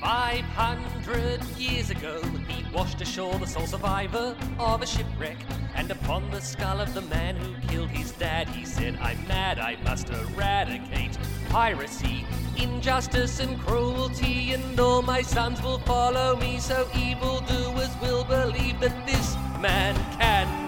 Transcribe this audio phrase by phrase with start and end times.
[0.00, 5.36] 500 years ago, he washed ashore the sole survivor of a shipwreck.
[5.74, 9.58] And upon the skull of the man who killed his dad, he said, I'm mad,
[9.58, 12.24] I must eradicate piracy,
[12.56, 14.52] injustice, and cruelty.
[14.52, 19.94] And all my sons will follow me, so evildoers will believe that this man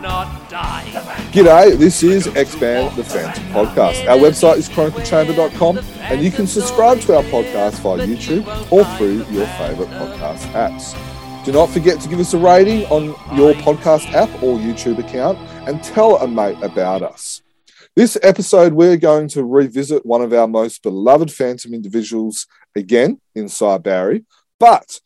[0.01, 0.85] cannot die.
[1.30, 4.09] G'day, this is Expand the Phantom podcast.
[4.09, 9.25] Our website is chroniclechamber.com and you can subscribe to our podcast via YouTube or through
[9.30, 11.45] your favourite podcast apps.
[11.45, 15.39] Do not forget to give us a rating on your podcast app or YouTube account
[15.69, 17.42] and tell a mate about us.
[17.95, 23.51] This episode, we're going to revisit one of our most beloved Phantom individuals again in
[23.51, 24.25] Sy Barry,
[24.59, 25.01] but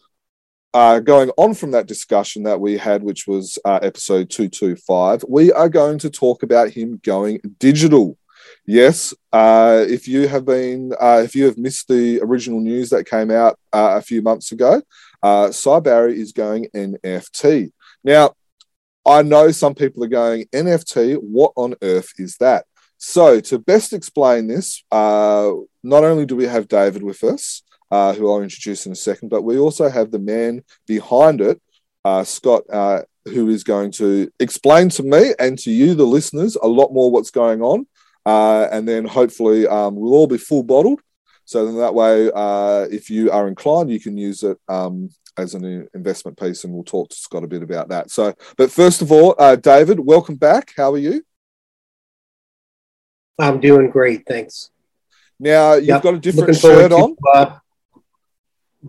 [0.74, 5.52] uh, going on from that discussion that we had, which was uh, episode 225, we
[5.52, 8.19] are going to talk about him going digital.
[8.66, 13.06] Yes, uh, if you have been, uh, if you have missed the original news that
[13.06, 14.83] came out uh, a few months ago,
[15.23, 17.72] uh, Sy Barry is going NFT.
[18.02, 18.33] Now,
[19.06, 21.17] I know some people are going NFT.
[21.17, 22.64] What on earth is that?
[22.97, 25.50] So, to best explain this, uh,
[25.83, 29.28] not only do we have David with us, uh, who I'll introduce in a second.
[29.28, 31.60] But we also have the man behind it,
[32.04, 36.56] uh, Scott, uh, who is going to explain to me and to you, the listeners,
[36.56, 37.86] a lot more what's going on.
[38.27, 41.00] Uh, and then hopefully um, we'll all be full bottled.
[41.44, 45.55] So then that way, uh, if you are inclined, you can use it um, as
[45.55, 48.10] an investment piece, and we'll talk to Scott a bit about that.
[48.10, 50.72] So, but first of all, uh, David, welcome back.
[50.77, 51.22] How are you?
[53.38, 54.70] I'm doing great, thanks.
[55.38, 56.02] Now you've yep.
[56.02, 57.16] got a different shirt on.
[57.16, 57.58] To, uh,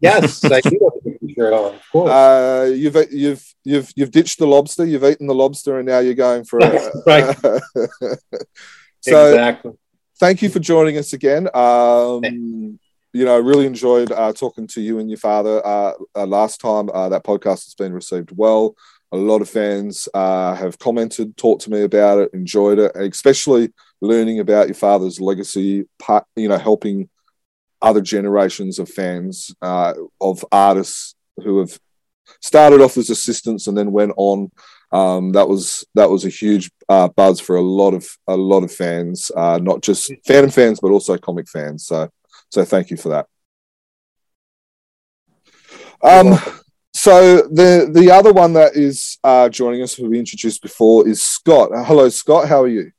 [0.02, 1.76] Yes, I do have a shirt on.
[1.76, 2.12] Of course.
[2.12, 4.86] Uh, you've you've you've you've ditched the lobster.
[4.86, 7.38] You've eaten the lobster, and now you're going for a, right.
[9.02, 9.72] so, exactly.
[10.20, 11.50] Thank you for joining us again.
[11.54, 12.80] Um,
[13.14, 16.60] you know, I really enjoyed uh, talking to you and your father uh, uh, last
[16.60, 16.90] time.
[16.94, 18.76] Uh, that podcast has been received well.
[19.12, 23.72] A lot of fans uh, have commented, talked to me about it, enjoyed it, especially
[24.02, 25.88] learning about your father's legacy.
[26.00, 27.10] Part, you know, helping
[27.86, 31.80] other generations of fans uh, of artists who have
[32.42, 34.52] started off as assistants and then went on.
[34.92, 38.64] Um, that was that was a huge uh, buzz for a lot of a lot
[38.64, 41.86] of fans, uh, not just Phantom fans but also comic fans.
[41.86, 42.10] So
[42.50, 43.28] so thank you for that.
[46.02, 46.38] Um,
[46.94, 51.22] so the the other one that is uh, joining us, who we introduced before, is
[51.22, 51.70] Scott.
[51.86, 52.48] hello, Scott.
[52.48, 52.92] How are you?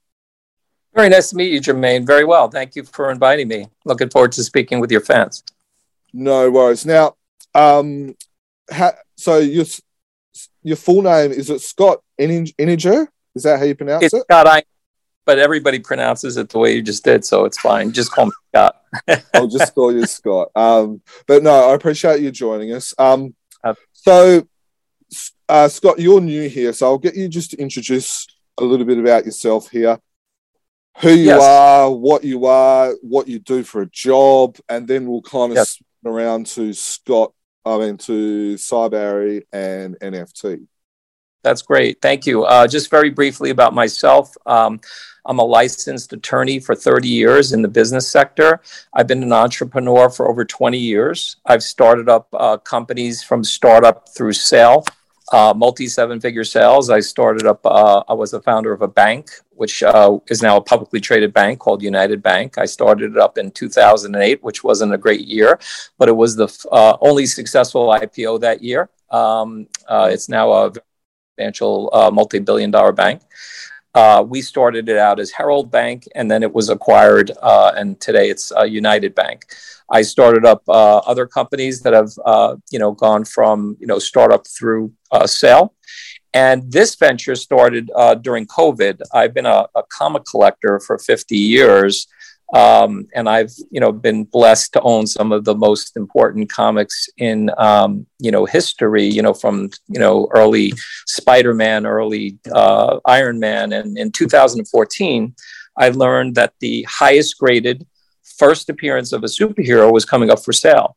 [0.97, 2.07] Very nice to meet you, Jermaine.
[2.07, 2.49] Very well.
[2.49, 3.67] Thank you for inviting me.
[3.85, 5.43] Looking forward to speaking with your fans.
[6.15, 6.87] No worries.
[6.87, 7.17] Now,
[7.55, 8.17] um,
[8.71, 9.67] ha- so your
[10.63, 13.09] your full name is it Scott Eninger?
[13.35, 14.23] Is that how you pronounce it's it?
[14.23, 14.63] Scott, I,
[15.27, 17.93] but everybody pronounces it the way you just did, so it's fine.
[17.93, 18.77] Just call me Scott.
[19.35, 20.49] I'll just call you Scott.
[20.57, 22.95] Um, but no, I appreciate you joining us.
[22.97, 23.35] Um,
[23.93, 24.49] so,
[25.47, 28.97] uh, Scott, you're new here, so I'll get you just to introduce a little bit
[28.97, 29.99] about yourself here
[31.01, 31.43] who you yes.
[31.43, 35.57] are, what you are, what you do for a job, and then we'll kind of
[35.57, 35.71] yes.
[35.73, 37.33] spin around to Scott,
[37.65, 40.67] I mean, to Sy Barry and NFT.
[41.43, 42.01] That's great.
[42.03, 42.45] Thank you.
[42.45, 44.35] Uh, just very briefly about myself.
[44.47, 44.81] Um,
[45.27, 48.61] I'm a licensed attorney for 30 years in the business sector.
[48.95, 51.37] I've been an entrepreneur for over 20 years.
[51.45, 54.85] I've started up uh, companies from startup through sale
[55.33, 56.91] uh, multi seven figure sales.
[56.91, 60.57] I started up, uh, I was the founder of a bank, which uh, is now
[60.57, 62.59] a publicly traded bank called United Bank.
[62.59, 65.59] I started it up in 2008, which wasn't a great year,
[65.99, 68.89] but it was the uh, only successful IPO that year.
[69.11, 70.73] Um, uh, it's now a
[71.37, 73.23] substantial uh, multi billion dollar bank.
[73.97, 77.99] Uh, we started it out as Herald Bank, and then it was acquired, uh, and
[77.99, 79.47] today it's uh, United Bank.
[79.91, 83.99] I started up uh, other companies that have, uh, you know, gone from you know
[83.99, 85.75] startup through uh, sale,
[86.35, 87.91] and this venture started
[88.21, 89.01] during COVID.
[89.15, 92.07] I've been a, a, comic collector for 50 years,
[92.53, 97.09] um, and I've you know been blessed to own some of the most important comics
[97.19, 99.05] in um, you know history.
[99.05, 100.73] You know from you know early
[101.07, 105.35] Spider-Man, early uh, Iron Man, and in 2014,
[105.77, 107.87] I learned that the highest graded
[108.39, 110.97] first appearance of a superhero was coming up for sale.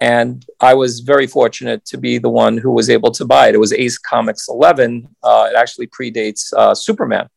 [0.00, 3.54] And I was very fortunate to be the one who was able to buy it.
[3.54, 5.06] It was Ace Comics 11.
[5.22, 7.28] Uh, it actually predates uh, Superman.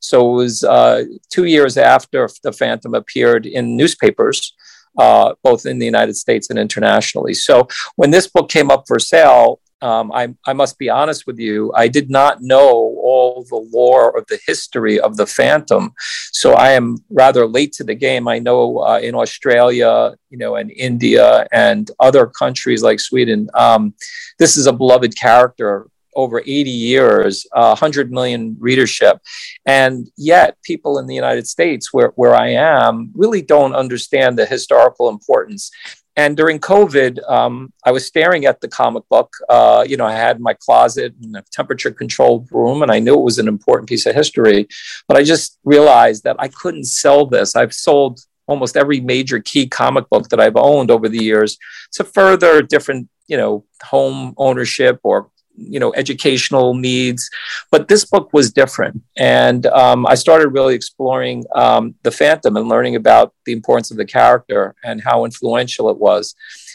[0.00, 4.54] So it was uh, two years after the Phantom appeared in newspapers,
[4.98, 7.34] uh, both in the United States and internationally.
[7.34, 11.38] So when this book came up for sale, um, I, I, must be honest with
[11.38, 15.92] you, I did not know all the lore of the history of the Phantom.
[16.32, 18.26] So I am rather late to the game.
[18.26, 23.94] I know uh, in Australia, you know, and India and other countries like Sweden, um,
[24.38, 29.18] this is a beloved character over 80 years, uh, 100 million readership.
[29.66, 34.46] And yet, people in the United States, where, where I am, really don't understand the
[34.46, 35.70] historical importance.
[36.18, 39.34] And during COVID, um, I was staring at the comic book.
[39.50, 43.14] Uh, you know, I had my closet and a temperature controlled room, and I knew
[43.18, 44.66] it was an important piece of history.
[45.08, 47.54] But I just realized that I couldn't sell this.
[47.54, 51.58] I've sold almost every major key comic book that I've owned over the years
[51.92, 57.28] to further different, you know, home ownership or you know educational needs
[57.70, 62.68] but this book was different and um, i started really exploring um, the phantom and
[62.68, 66.34] learning about the importance of the character and how influential it was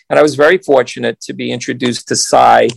[0.09, 2.67] and i was very fortunate to be introduced to Sy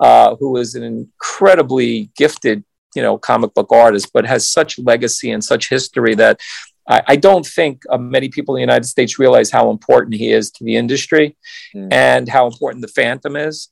[0.00, 2.64] uh, who is an incredibly gifted
[2.94, 6.40] you know comic book artist but has such legacy and such history that
[6.88, 10.32] I, I don't think uh, many people in the United States realize how important he
[10.32, 11.36] is to the industry
[11.74, 11.92] mm.
[11.92, 13.68] and how important the Phantom is.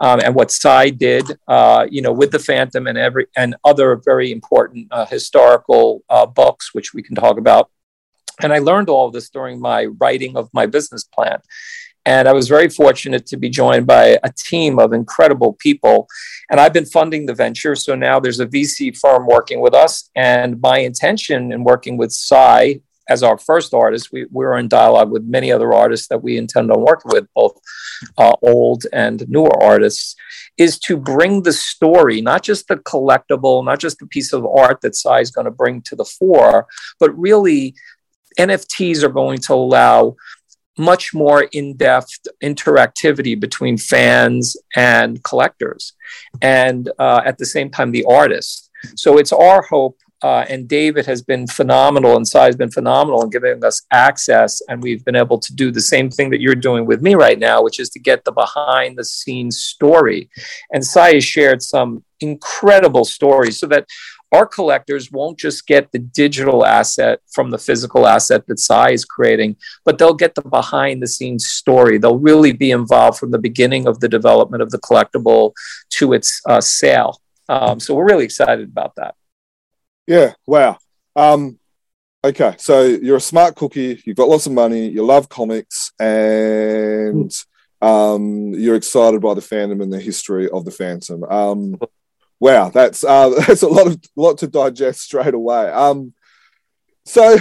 [0.00, 4.00] Um, and what Sy did, uh, you know, with the Phantom and every and other
[4.04, 7.70] very important uh, historical uh, books, which we can talk about.
[8.42, 11.40] And I learned all of this during my writing of my business plan.
[12.06, 16.06] And I was very fortunate to be joined by a team of incredible people.
[16.50, 17.74] And I've been funding the venture.
[17.74, 20.10] So now there's a VC firm working with us.
[20.14, 25.10] And my intention in working with Sy as our first artist, we, we're in dialogue
[25.10, 27.60] with many other artists that we intend on working with, both
[28.18, 30.16] uh, old and newer artists,
[30.56, 34.80] is to bring the story, not just the collectible, not just the piece of art
[34.80, 36.66] that Sy is going to bring to the fore,
[36.98, 37.74] but really
[38.38, 40.16] NFTs are going to allow
[40.76, 45.92] much more in-depth interactivity between fans and collectors
[46.42, 48.70] and uh, at the same time the artists.
[48.96, 53.22] So it's our hope uh, and david has been phenomenal and Sy has been phenomenal
[53.22, 56.64] in giving us access and we've been able to do the same thing that you're
[56.68, 60.20] doing with me right now which is to get the behind the scenes story
[60.72, 61.90] and Sy has shared some
[62.20, 63.86] incredible stories so that
[64.34, 69.04] our collectors won't just get the digital asset from the physical asset that Sy is
[69.04, 71.98] creating, but they'll get the behind the scenes story.
[71.98, 75.52] They'll really be involved from the beginning of the development of the collectible
[75.90, 77.20] to its uh, sale.
[77.48, 79.14] Um, so we're really excited about that.
[80.06, 80.78] Yeah, wow.
[81.16, 81.58] Um,
[82.22, 87.32] okay, so you're a smart cookie, you've got lots of money, you love comics, and
[87.80, 91.24] um, you're excited by the fandom and the history of the Phantom.
[91.24, 91.78] Um,
[92.40, 95.70] wow, that's uh, that's a lot of lot to digest straight away.
[95.70, 96.14] Um,
[97.04, 97.36] so,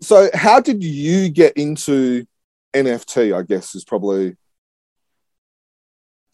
[0.00, 2.24] so how did you get into
[2.74, 3.36] NFT?
[3.36, 4.36] I guess is probably.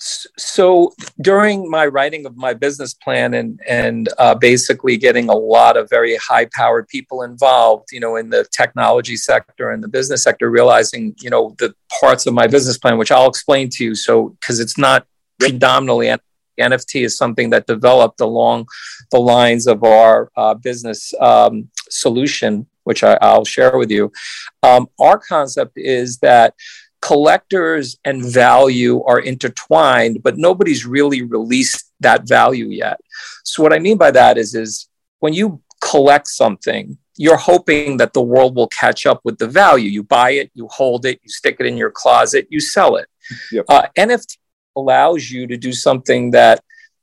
[0.00, 5.76] So during my writing of my business plan and and uh, basically getting a lot
[5.76, 10.22] of very high powered people involved, you know, in the technology sector and the business
[10.22, 13.94] sector, realizing you know the parts of my business plan, which I'll explain to you.
[13.96, 15.04] So because it's not
[15.40, 16.14] predominantly
[16.58, 18.66] NFT is something that developed along
[19.10, 24.12] the lines of our uh, business um, solution, which I, will share with you.
[24.62, 26.54] Um, our concept is that
[27.00, 33.00] collectors and value are intertwined, but nobody's really released that value yet.
[33.44, 34.88] So what I mean by that is, is
[35.20, 39.90] when you collect something, you're hoping that the world will catch up with the value.
[39.90, 43.08] You buy it, you hold it, you stick it in your closet, you sell it.
[43.52, 43.64] Yep.
[43.68, 44.38] Uh, NFT
[44.76, 46.62] allows you to do something that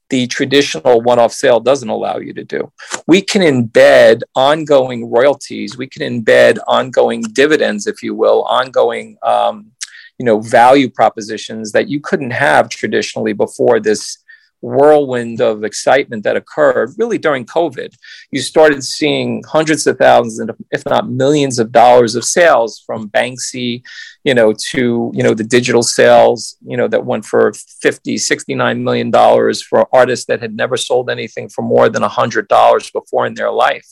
[0.09, 2.71] the traditional one off sale doesn't allow you to do.
[3.07, 9.17] We can embed ongoing royalties, we can embed ongoing dividends, if you will, ongoing.
[9.23, 9.71] Um,
[10.19, 14.19] you know value propositions that you couldn't have traditionally before this
[14.65, 17.93] whirlwind of excitement that occurred really during COVID.
[18.31, 23.10] You started seeing hundreds of thousands, and if not millions of dollars of sales from
[23.10, 23.84] Banksy,
[24.24, 28.84] you know, to, you know, the digital sales, you know, that went for 50, 69
[28.84, 32.89] million dollars for artists that had never sold anything for more than a hundred dollars
[32.89, 33.88] before in their life.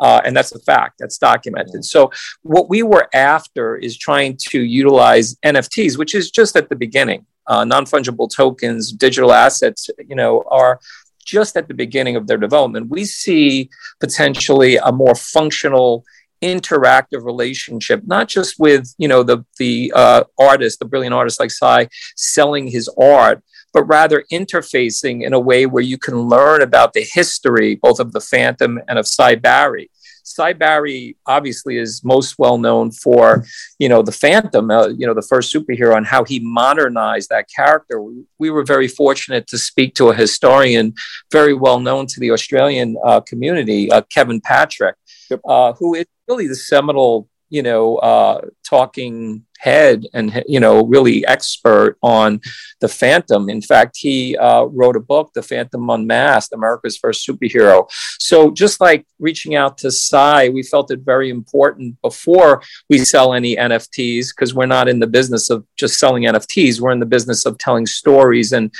[0.00, 1.84] Uh, and that's a fact that's documented.
[1.84, 2.10] So
[2.42, 7.26] what we were after is trying to utilize NFTs, which is just at the beginning
[7.48, 10.80] uh, non-fungible tokens, digital assets, you know, are
[11.24, 12.88] just at the beginning of their development.
[12.88, 13.68] We see
[14.00, 16.04] potentially a more functional
[16.42, 21.50] interactive relationship, not just with you know the the uh, artist, the brilliant artist like
[21.50, 26.92] Sy selling his art, but rather interfacing in a way where you can learn about
[26.92, 29.90] the history both of the Phantom and of Sy Barry.
[30.26, 33.44] Sy Barry obviously is most well known for,
[33.78, 37.46] you know, the Phantom, uh, you know, the first superhero, and how he modernized that
[37.48, 38.02] character.
[38.02, 40.94] We, we, were very fortunate to speak to a historian
[41.30, 44.96] very well known to the Australian uh, community, uh, Kevin Patrick.
[45.44, 51.26] Uh, who is really the seminal you know, uh, talking head and, you know, really
[51.26, 52.40] expert on
[52.80, 53.48] the Phantom.
[53.48, 57.88] In fact, he uh, wrote a book, The Phantom Unmasked, America's First Superhero.
[58.18, 63.34] So just like reaching out to Sy, we felt it very important before we sell
[63.34, 66.80] any NFTs, because we're not in the business of just selling NFTs.
[66.80, 68.72] We're in the business of telling stories and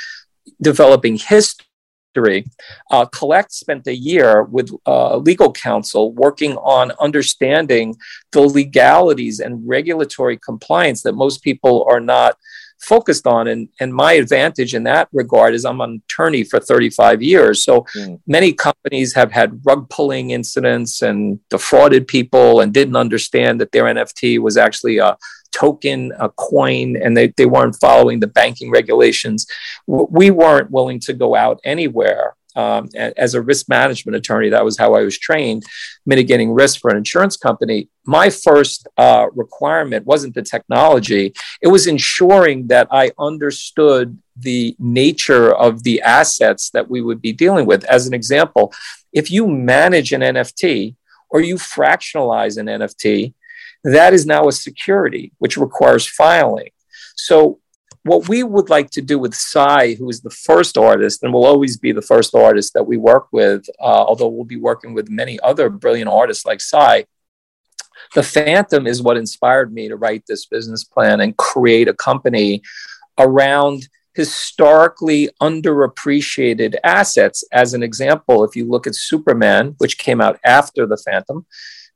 [0.61, 1.66] developing history.
[2.89, 7.95] Uh, Collect spent a year with uh, legal counsel working on understanding
[8.31, 12.37] the legalities and regulatory compliance that most people are not
[12.79, 13.47] focused on.
[13.47, 17.63] And, and my advantage in that regard is I'm an attorney for 35 years.
[17.63, 18.19] So mm.
[18.27, 23.85] many companies have had rug pulling incidents and defrauded people and didn't understand that their
[23.85, 25.17] NFT was actually a
[25.51, 29.45] token, a coin, and they, they weren't following the banking regulations.
[29.85, 32.35] We weren't willing to go out anywhere.
[32.55, 35.63] Um, as a risk management attorney, that was how I was trained,
[36.07, 37.87] mitigating risk for an insurance company.
[38.03, 45.53] My first uh, requirement wasn't the technology, it was ensuring that I understood the nature
[45.53, 47.83] of the assets that we would be dealing with.
[47.83, 48.73] As an example,
[49.13, 50.95] if you manage an NFT
[51.29, 53.33] or you fractionalize an NFT,
[53.93, 56.69] that is now a security, which requires filing.
[57.15, 57.59] So,
[58.03, 61.45] what we would like to do with Sy, who is the first artist and will
[61.45, 65.09] always be the first artist that we work with, uh, although we'll be working with
[65.09, 67.05] many other brilliant artists like Sy,
[68.15, 72.61] the Phantom is what inspired me to write this business plan and create a company
[73.17, 77.43] around historically underappreciated assets.
[77.51, 81.45] As an example, if you look at Superman, which came out after the Phantom,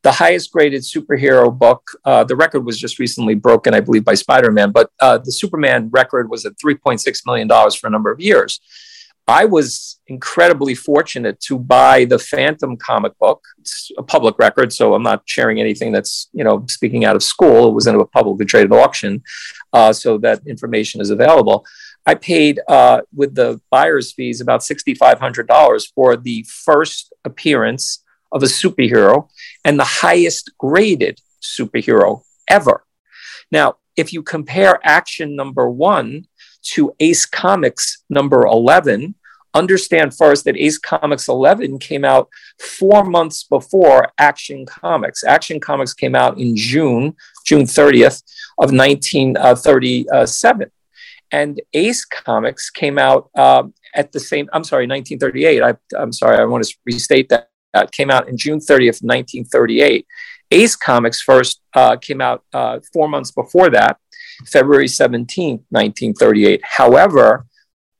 [0.03, 1.91] the highest graded superhero book.
[2.05, 5.31] Uh, the record was just recently broken, I believe, by Spider Man, but uh, the
[5.31, 8.59] Superman record was at $3.6 million for a number of years.
[9.27, 13.43] I was incredibly fortunate to buy the Phantom comic book.
[13.59, 17.23] It's a public record, so I'm not sharing anything that's you know speaking out of
[17.23, 17.69] school.
[17.69, 19.23] It was in a publicly traded auction,
[19.71, 21.65] uh, so that information is available.
[22.05, 28.00] I paid uh, with the buyer's fees about $6,500 for the first appearance
[28.31, 29.29] of a superhero
[29.63, 32.83] and the highest graded superhero ever.
[33.51, 36.27] Now, if you compare action number one
[36.73, 39.15] to Ace Comics number 11,
[39.53, 45.23] understand first that Ace Comics 11 came out four months before Action Comics.
[45.23, 48.23] Action Comics came out in June, June 30th
[48.57, 50.71] of 1937.
[51.33, 53.63] And Ace Comics came out uh,
[53.95, 55.63] at the same, I'm sorry, 1938.
[55.63, 60.05] I, I'm sorry, I want to restate that uh, came out in June 30th, 1938.
[60.51, 63.97] Ace Comics first uh, came out uh, four months before that,
[64.47, 66.61] February 17th, 1938.
[66.63, 67.45] However,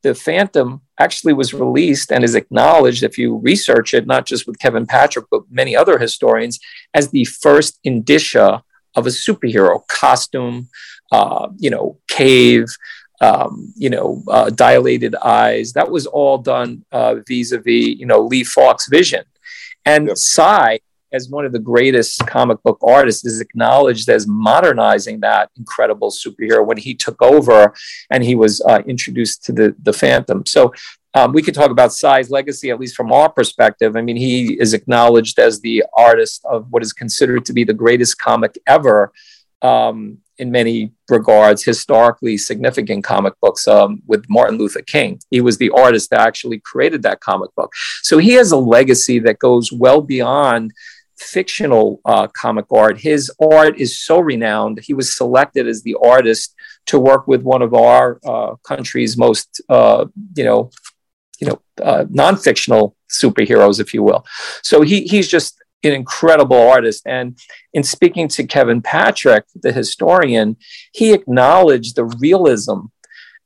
[0.03, 4.59] the Phantom actually was released and is acknowledged, if you research it, not just with
[4.59, 6.59] Kevin Patrick, but many other historians,
[6.93, 8.63] as the first indicia
[8.95, 10.67] of a superhero costume,
[11.11, 12.65] uh, you know, cave,
[13.21, 15.73] um, you know, uh, dilated eyes.
[15.73, 16.83] That was all done
[17.27, 19.23] vis a vis, you know, Lee Falk's vision.
[19.85, 20.17] And yep.
[20.17, 20.79] Sy,
[21.13, 26.65] as one of the greatest comic book artists, is acknowledged as modernizing that incredible superhero
[26.65, 27.73] when he took over
[28.09, 30.45] and he was uh, introduced to the, the Phantom.
[30.45, 30.73] So
[31.13, 33.97] um, we could talk about Sy's legacy, at least from our perspective.
[33.97, 37.73] I mean, he is acknowledged as the artist of what is considered to be the
[37.73, 39.11] greatest comic ever.
[39.61, 45.19] Um, in many regards, historically significant comic books um, with Martin Luther King.
[45.29, 47.71] He was the artist that actually created that comic book.
[48.01, 50.71] So he has a legacy that goes well beyond
[51.19, 52.99] fictional uh, comic art.
[52.99, 54.79] His art is so renowned.
[54.81, 56.55] He was selected as the artist
[56.87, 60.71] to work with one of our uh, country's most, uh, you know,
[61.39, 64.25] you know, uh, non-fictional superheroes, if you will.
[64.63, 67.03] So he he's just an incredible artist.
[67.05, 67.37] And
[67.73, 70.57] in speaking to Kevin Patrick, the historian,
[70.93, 72.87] he acknowledged the realism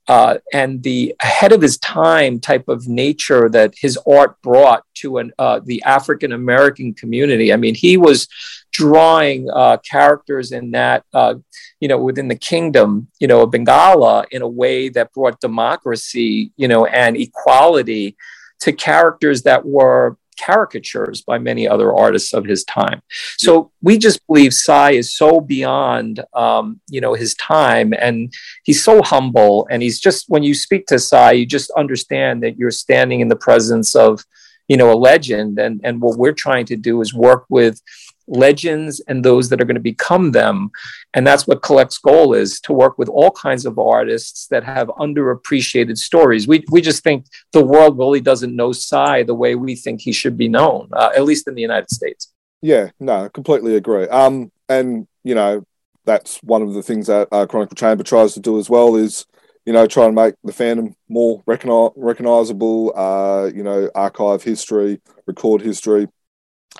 [0.07, 5.17] uh, and the ahead of his time type of nature that his art brought to
[5.17, 7.51] an, uh, the African American community.
[7.51, 8.27] I mean, he was
[8.71, 11.35] drawing uh, characters in that, uh,
[11.79, 16.51] you know, within the kingdom, you know, of Bengala in a way that brought democracy,
[16.55, 18.15] you know, and equality
[18.59, 23.01] to characters that were caricatures by many other artists of his time.
[23.37, 28.83] So we just believe Sy is so beyond, um, you know, his time, and he's
[28.83, 32.71] so humble, and he's just when you speak to Sy, you just understand that you're
[32.71, 34.23] standing in the presence of,
[34.67, 35.59] you know, a legend.
[35.59, 37.81] And, and what we're trying to do is work with
[38.27, 40.71] legends and those that are going to become them.
[41.13, 44.87] And that's what Collect's goal is to work with all kinds of artists that have
[44.87, 46.47] underappreciated stories.
[46.47, 50.11] We, we just think the world really doesn't know Sy the way we think he
[50.11, 52.31] should be known, uh, at least in the United States.
[52.61, 54.07] Yeah, no, completely agree.
[54.07, 55.65] Um, and, you know,
[56.05, 59.25] that's one of the things that uh, Chronicle Chamber tries to do as well is,
[59.65, 65.01] you know, try and make the Phantom more recogni- recognizable, uh, you know, archive history,
[65.25, 66.07] record history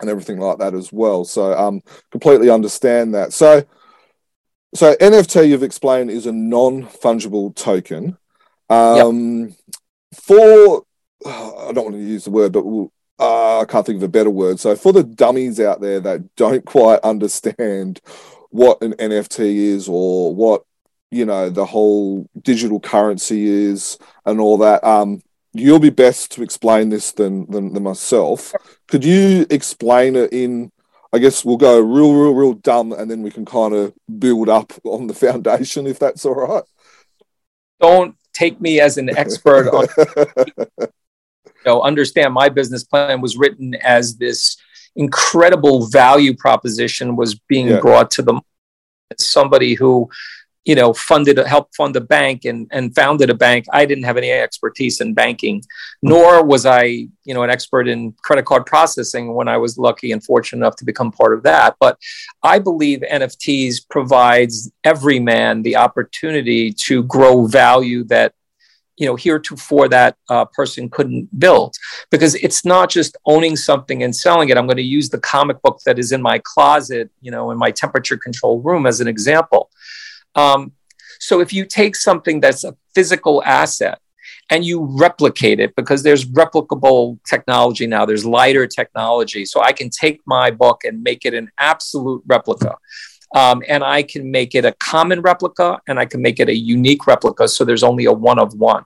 [0.01, 1.23] and everything like that as well.
[1.23, 3.33] So um, completely understand that.
[3.33, 3.65] So
[4.75, 8.17] so NFT you've explained is a non-fungible token.
[8.69, 9.51] Um, yep.
[10.13, 10.83] For
[11.25, 14.09] I don't want to use the word, but we'll, uh, I can't think of a
[14.09, 14.59] better word.
[14.59, 18.01] So for the dummies out there that don't quite understand
[18.49, 20.63] what an NFT is or what
[21.11, 25.21] you know the whole digital currency is and all that, um,
[25.55, 28.53] you'll be best to explain this than, than, than myself.
[28.87, 30.71] Could you explain it in?
[31.13, 34.49] I guess we'll go real, real, real dumb, and then we can kind of build
[34.49, 36.63] up on the foundation, if that's all right.
[37.79, 39.87] Don't take me as an expert on.
[40.77, 40.87] you
[41.65, 44.57] know, understand my business plan was written as this
[44.95, 47.79] incredible value proposition was being yeah.
[47.79, 48.39] brought to the
[49.17, 50.09] somebody who
[50.65, 53.65] you know, funded, helped fund a bank and, and founded a bank.
[53.71, 55.63] I didn't have any expertise in banking,
[56.01, 60.11] nor was I, you know, an expert in credit card processing when I was lucky
[60.11, 61.75] and fortunate enough to become part of that.
[61.79, 61.99] But
[62.41, 68.33] I believe NFTs provides every man the opportunity to grow value that
[68.97, 71.75] you know heretofore that uh, person couldn't build
[72.11, 75.61] because it's not just owning something and selling it i'm going to use the comic
[75.63, 79.07] book that is in my closet you know in my temperature control room as an
[79.09, 79.69] example
[80.35, 80.73] um,
[81.19, 83.99] so if you take something that's a physical asset
[84.49, 89.45] and you replicate it because there's replicable technology now, there's LiDAR technology.
[89.45, 92.75] So I can take my book and make it an absolute replica.
[93.35, 96.55] Um, and I can make it a common replica and I can make it a
[96.55, 97.47] unique replica.
[97.47, 98.83] So there's only a one of one.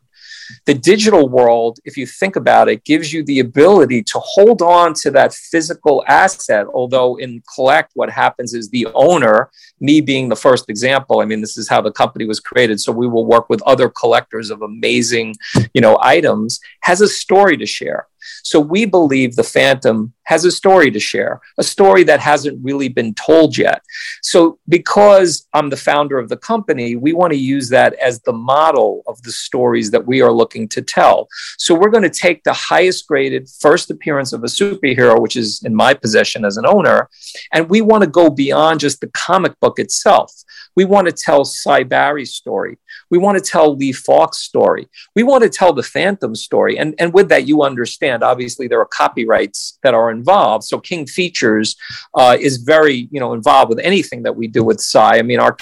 [0.65, 4.93] The digital world, if you think about it, gives you the ability to hold on
[5.01, 6.67] to that physical asset.
[6.73, 11.41] Although in Collect, what happens is the owner, me being the first example, I mean,
[11.41, 12.79] this is how the company was created.
[12.79, 15.35] So we will work with other collectors of amazing,
[15.73, 18.07] you know, items, has a story to share.
[18.43, 22.87] So we believe the Phantom has a story to share, a story that hasn't really
[22.87, 23.81] been told yet.
[24.21, 28.33] So because I'm the founder of the company, we want to use that as the
[28.33, 31.27] model of the stories that we are looking to tell.
[31.57, 35.63] So we're going to take the highest graded first appearance of a superhero, which is
[35.63, 37.09] in my possession as an owner,
[37.51, 40.31] and we want to go beyond just the comic book itself.
[40.79, 42.77] We want to tell Sy Barry's story.
[43.09, 44.87] We want to tell Lee Falk's story.
[45.13, 46.77] We want to tell the Phantom story.
[46.79, 50.63] And, and with that, you understand, obviously, there are copyrights that are involved.
[50.63, 51.75] So King Features
[52.13, 55.17] uh, is very, you know, involved with anything that we do with Sy.
[55.17, 55.57] I mean, our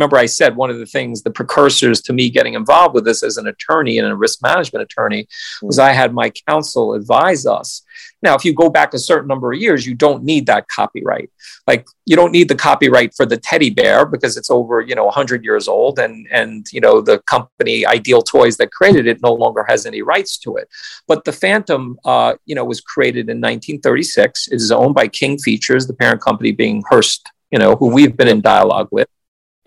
[0.00, 3.22] remember I said one of the things, the precursors to me getting involved with this
[3.22, 5.28] as an attorney and a risk management attorney
[5.60, 7.82] was I had my counsel advise us.
[8.22, 11.30] Now, if you go back a certain number of years, you don't need that copyright.
[11.66, 15.04] Like you don't need the copyright for the teddy bear because it's over, you know,
[15.04, 19.32] 100 years old, and and you know the company Ideal Toys that created it no
[19.32, 20.68] longer has any rights to it.
[21.08, 24.48] But the Phantom, uh, you know, was created in 1936.
[24.48, 28.16] It is owned by King Features, the parent company being Hearst, you know, who we've
[28.16, 29.08] been in dialogue with.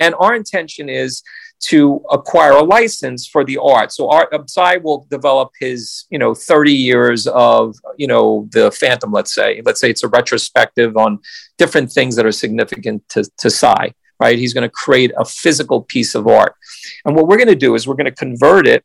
[0.03, 1.23] And our intention is
[1.67, 3.93] to acquire a license for the art.
[3.93, 9.13] So art Sy will develop his, you know, 30 years of, you know, the Phantom,
[9.13, 9.61] let's say.
[9.65, 11.19] Let's say it's a retrospective on
[11.57, 14.37] different things that are significant to, to Sy, right?
[14.37, 16.55] He's going to create a physical piece of art.
[17.05, 18.83] And what we're going to do is we're going to convert it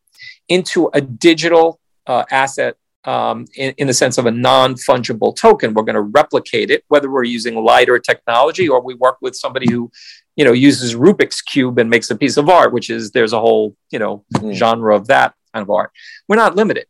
[0.49, 5.75] into a digital uh, asset um, in, in the sense of a non fungible token.
[5.75, 9.71] We're going to replicate it, whether we're using LiDAR technology or we work with somebody
[9.71, 9.91] who
[10.39, 13.41] you know uses Rubik's cube and makes a piece of art, which is there's a
[13.41, 14.55] whole you know mm.
[14.55, 15.91] genre of that kind of art.
[16.29, 16.87] We're not limited.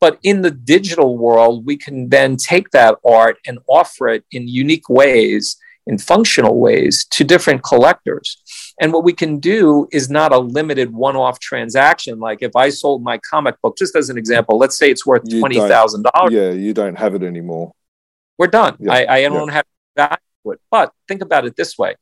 [0.00, 4.48] But in the digital world, we can then take that art and offer it in
[4.48, 8.42] unique ways, in functional ways to different collectors.
[8.80, 12.18] And what we can do is not a limited one off transaction.
[12.18, 15.24] Like if I sold my comic book, just as an example, let's say it's worth
[15.24, 16.30] $20,000.
[16.30, 17.72] Yeah, you don't have it anymore.
[18.38, 18.76] We're done.
[18.78, 20.20] Yeah, I, I don't have that.
[20.70, 21.96] But think about it this way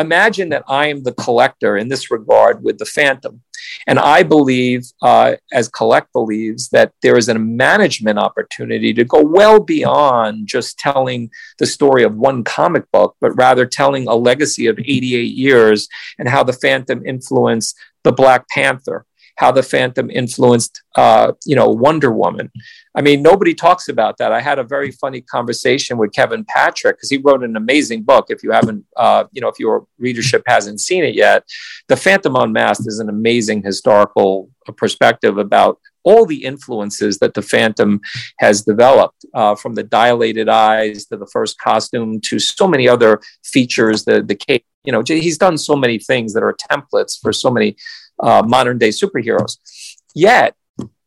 [0.00, 3.42] imagine that I am the collector in this regard with the Phantom.
[3.86, 9.22] And I believe, uh, as Collect believes, that there is a management opportunity to go
[9.22, 14.66] well beyond just telling the story of one comic book, but rather telling a legacy
[14.66, 19.06] of 88 years and how the Phantom influenced the Black Panther
[19.40, 22.50] how the Phantom influenced, uh, you know, Wonder Woman.
[22.94, 24.32] I mean, nobody talks about that.
[24.32, 28.26] I had a very funny conversation with Kevin Patrick because he wrote an amazing book.
[28.28, 31.44] If you haven't, uh, you know, if your readership hasn't seen it yet,
[31.88, 38.00] The Phantom Unmasked is an amazing historical perspective about all the influences that the Phantom
[38.40, 43.20] has developed, uh, from the dilated eyes to the first costume to so many other
[43.42, 44.04] features.
[44.04, 47.50] The the cape, you know, he's done so many things that are templates for so
[47.50, 47.76] many
[48.22, 49.56] uh, modern day superheroes.
[50.14, 50.54] Yet,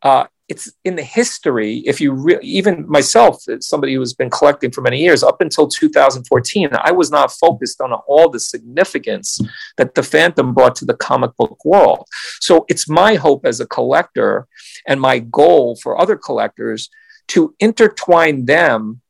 [0.02, 1.78] uh, it's in the history.
[1.86, 6.70] If you re- even myself, somebody who's been collecting for many years, up until 2014,
[6.74, 9.40] I was not focused on all the significance
[9.78, 12.08] that the Phantom brought to the comic book world.
[12.42, 14.48] So it's my hope as a collector
[14.86, 16.90] and my goal for other collectors
[17.30, 19.02] to intertwine them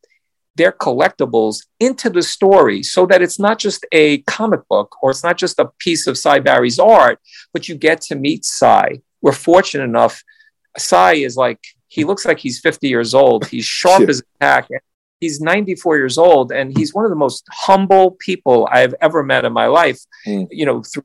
[0.56, 5.24] their collectibles into the story so that it's not just a comic book or it's
[5.24, 7.20] not just a piece of Sy Barry's art,
[7.54, 9.02] but you get to meet Sy.
[9.22, 10.24] We're fortunate enough
[10.78, 13.46] Sy is like he looks like he's 50 years old.
[13.50, 14.68] He's sharp as a tack.
[15.20, 19.46] He's 94 years old, and he's one of the most humble people I've ever met
[19.46, 20.00] in my life.
[20.28, 20.48] Mm.
[20.50, 21.04] You know, through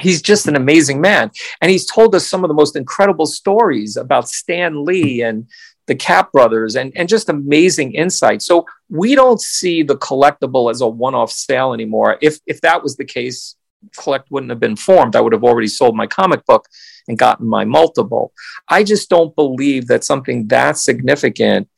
[0.00, 3.96] he's just an amazing man, and he's told us some of the most incredible stories
[3.96, 5.46] about Stan Lee and
[5.88, 8.42] the Cap Brothers, and and just amazing insight.
[8.42, 12.18] So we don't see the collectible as a one-off sale anymore.
[12.22, 13.56] If if that was the case,
[13.96, 15.16] collect wouldn't have been formed.
[15.16, 16.68] I would have already sold my comic book
[17.08, 18.32] and gotten my multiple.
[18.68, 21.68] I just don't believe that something that significant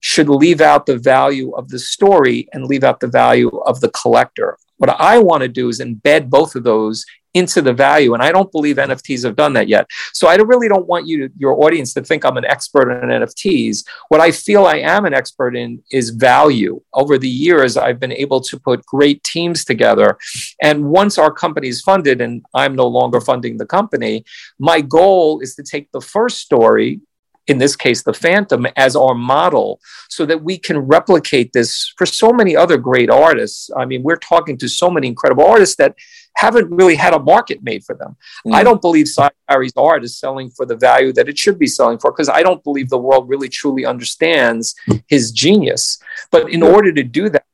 [0.00, 3.90] should leave out the value of the story and leave out the value of the
[3.90, 4.58] collector.
[4.78, 8.14] What I want to do is embed both of those into the value.
[8.14, 9.86] And I don't believe NFTs have done that yet.
[10.12, 13.84] So I really don't want you your audience to think I'm an expert in NFTs.
[14.08, 16.80] What I feel I am an expert in is value.
[16.92, 20.18] Over the years, I've been able to put great teams together.
[20.60, 24.24] And once our company is funded and I'm no longer funding the company,
[24.58, 27.00] my goal is to take the first story
[27.46, 32.06] in this case, the Phantom, as our model so that we can replicate this for
[32.06, 33.70] so many other great artists.
[33.76, 35.96] I mean, we're talking to so many incredible artists that
[36.36, 38.16] haven't really had a market made for them.
[38.46, 38.54] Mm.
[38.54, 39.06] I don't believe
[39.48, 42.42] Barry's art is selling for the value that it should be selling for because I
[42.42, 44.74] don't believe the world really truly understands
[45.08, 45.98] his genius.
[46.30, 47.44] But in order to do that,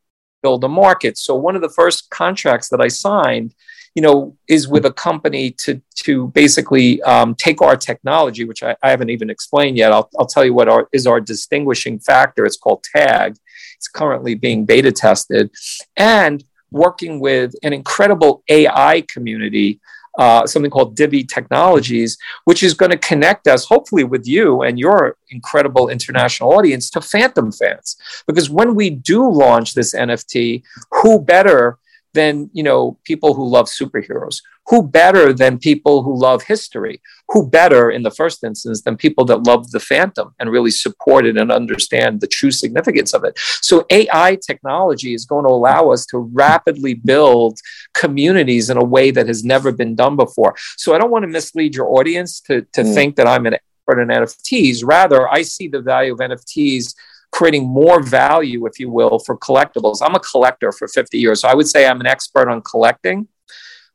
[0.43, 1.19] build a market.
[1.19, 3.55] So one of the first contracts that I signed
[3.95, 8.77] you know, is with a company to to basically um, take our technology, which I,
[8.83, 9.93] I, haven't even explained yet.
[9.93, 12.47] I'll, I'll tell you what our, is our distinguishing factor.
[12.47, 13.37] It's called TAG.
[13.77, 15.51] It's currently being beta tested,
[15.97, 19.81] and working with an incredible AI community.
[20.19, 24.77] Uh, something called Divi Technologies, which is going to connect us, hopefully, with you and
[24.77, 27.97] your incredible international audience to Phantom fans.
[28.27, 31.79] Because when we do launch this NFT, who better
[32.19, 34.43] than you know people who love superheroes.
[34.71, 37.01] Who better than people who love history?
[37.31, 41.25] Who better in the first instance than people that love the phantom and really support
[41.25, 43.35] it and understand the true significance of it?
[43.69, 47.55] So ai technology is going to allow us to rapidly build
[47.95, 50.55] communities in a way that has never been done before.
[50.77, 52.95] So i don't want to mislead your audience to, to mm.
[52.95, 56.95] think that i'm an expert in nfts rather i see the value of nfts
[57.31, 59.99] creating more value, if you will, for collectibles.
[60.03, 63.29] I'm a collector for 50 years, so I would say I'm an expert on collecting.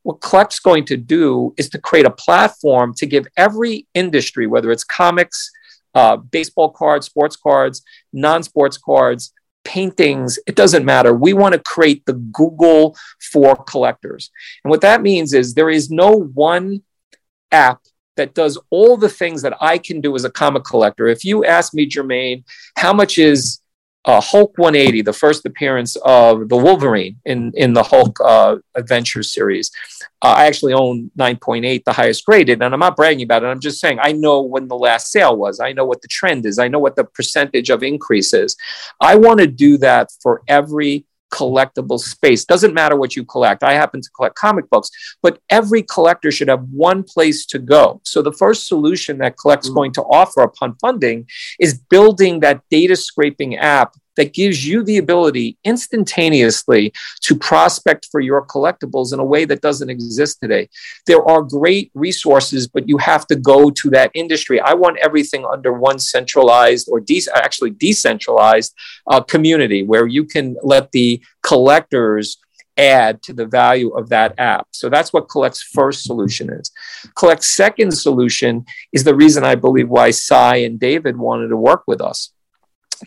[0.04, 4.70] What Collect's going to do is to create a platform to give every industry, whether
[4.70, 5.50] it's comics,
[5.96, 11.14] uh, baseball cards, sports cards, non sports cards, paintings, it doesn't matter.
[11.14, 12.98] We want to create the Google
[13.32, 14.30] for collectors.
[14.64, 16.84] And what that means is there is no one
[17.52, 17.80] app
[18.16, 21.08] that does all the things that I can do as a comic collector.
[21.08, 22.44] If you ask me, Jermaine,
[22.78, 23.60] how much is
[24.06, 29.24] uh, Hulk 180, the first appearance of the Wolverine in, in the Hulk uh, Adventure
[29.24, 29.72] series.
[30.22, 33.48] Uh, I actually own 9.8, the highest graded, and I'm not bragging about it.
[33.48, 35.60] I'm just saying I know when the last sale was.
[35.60, 36.60] I know what the trend is.
[36.60, 38.58] I know what the percentage of increase is.
[39.00, 42.46] I want to do that for every collectible space.
[42.46, 43.64] Doesn't matter what you collect.
[43.64, 44.90] I happen to collect comic books,
[45.24, 48.02] but every collector should have one place to go.
[48.04, 49.76] So the first solution that Collect's mm-hmm.
[49.76, 51.26] going to offer upon funding
[51.60, 58.20] is building that data scraping app that gives you the ability instantaneously to prospect for
[58.20, 60.70] your collectibles in a way that doesn't exist today.
[61.08, 64.60] There are great resources, but you have to go to that industry.
[64.60, 68.74] I want everything under one centralized or de- actually decentralized
[69.08, 72.38] uh, community where you can let the collectors
[72.78, 74.68] add to the value of that app.
[74.72, 76.72] So that's what Collect's first solution is.
[77.16, 81.84] Collect's second solution is the reason I believe why Sy and David wanted to work
[81.86, 82.32] with us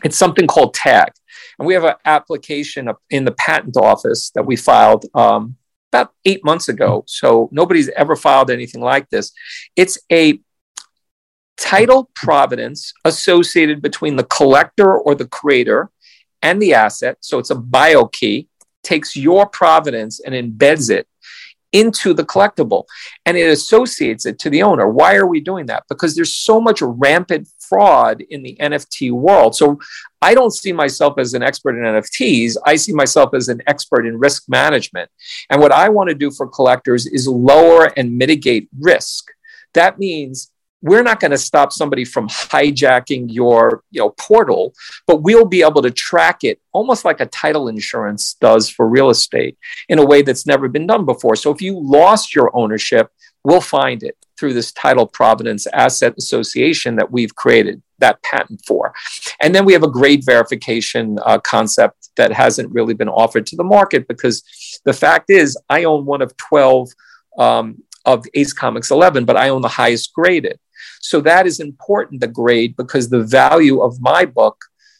[0.03, 1.11] it's something called tag
[1.59, 5.55] and we have an application in the patent office that we filed um,
[5.91, 7.03] about eight months ago.
[7.07, 9.31] So nobody's ever filed anything like this.
[9.75, 10.39] It's a
[11.57, 15.89] title providence associated between the collector or the creator
[16.41, 17.17] and the asset.
[17.21, 18.47] So it's a bio key,
[18.83, 21.07] takes your providence and embeds it
[21.73, 22.85] into the collectible
[23.25, 24.87] and it associates it to the owner.
[24.87, 25.83] Why are we doing that?
[25.89, 29.55] Because there's so much rampant fraud in the NFT world.
[29.55, 29.79] So
[30.21, 32.55] I don't see myself as an expert in NFTs.
[32.65, 35.09] I see myself as an expert in risk management.
[35.49, 39.31] And what I want to do for collectors is lower and mitigate risk.
[39.73, 44.73] That means we're not going to stop somebody from hijacking your you know portal
[45.07, 49.09] but we'll be able to track it almost like a title insurance does for real
[49.09, 49.57] estate
[49.89, 53.09] in a way that's never been done before so if you lost your ownership
[53.43, 58.93] we'll find it through this title providence asset association that we've created that patent for
[59.41, 63.55] and then we have a grade verification uh, concept that hasn't really been offered to
[63.55, 64.43] the market because
[64.85, 66.89] the fact is i own one of 12
[67.39, 70.57] um, of Ace Comics 11, but I own the highest graded.
[71.01, 74.57] So that is important, the grade, because the value of my book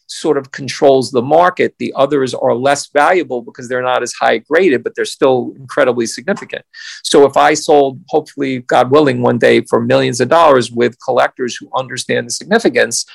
[0.08, 1.76] sort of controls the market.
[1.80, 6.06] The others are less valuable because they're not as high graded, but they're still incredibly
[6.06, 6.66] significant.
[7.04, 11.56] So if I sold, hopefully, God willing, one day for millions of dollars with collectors
[11.58, 13.06] who understand the significance,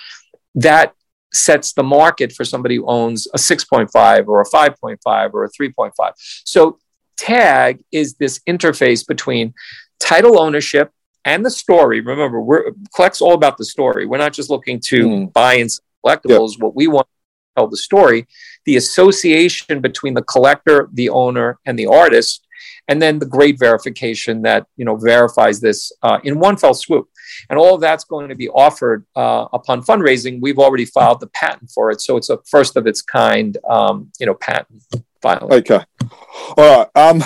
[0.54, 0.94] that
[1.32, 5.92] sets the market for somebody who owns a 6.5 or a 5.5 or a 3.5.
[6.44, 6.78] So
[7.16, 9.54] tag is this interface between
[9.98, 10.90] title ownership
[11.24, 12.00] and the story.
[12.00, 14.06] Remember, we're collects all about the story.
[14.06, 15.32] We're not just looking to mm.
[15.32, 15.70] buy and
[16.04, 16.52] collectibles.
[16.52, 16.60] Yep.
[16.60, 18.26] What we want to tell the story,
[18.64, 22.46] the association between the collector, the owner, and the artist,
[22.88, 27.08] and then the grade verification that you know verifies this uh, in one fell swoop.
[27.48, 30.40] And all of that's going to be offered uh, upon fundraising.
[30.40, 34.10] We've already filed the patent for it, so it's a first of its kind, um,
[34.18, 34.82] you know, patent
[35.22, 35.52] filing.
[35.52, 35.80] Okay,
[36.56, 36.88] all right.
[36.94, 37.22] Um,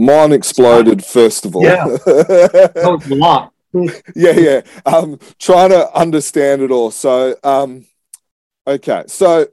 [0.00, 1.62] Mine exploded first of all.
[1.62, 3.52] Yeah, that was a lot.
[4.16, 4.60] yeah, yeah.
[4.86, 6.90] Um, trying to understand it all.
[6.90, 7.84] So, um,
[8.66, 9.48] okay, so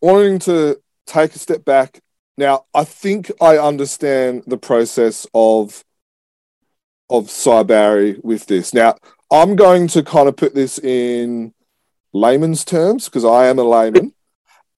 [0.00, 2.00] wanting to take a step back.
[2.38, 5.84] Now, I think I understand the process of
[7.10, 8.72] of Sy Barry with this.
[8.72, 8.94] Now,
[9.30, 11.52] I'm going to kind of put this in
[12.14, 14.14] layman's terms because I am a layman.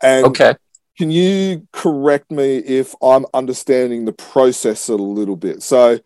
[0.03, 0.57] And okay.
[0.97, 5.63] Can you correct me if I'm understanding the process a little bit?
[5.63, 6.01] So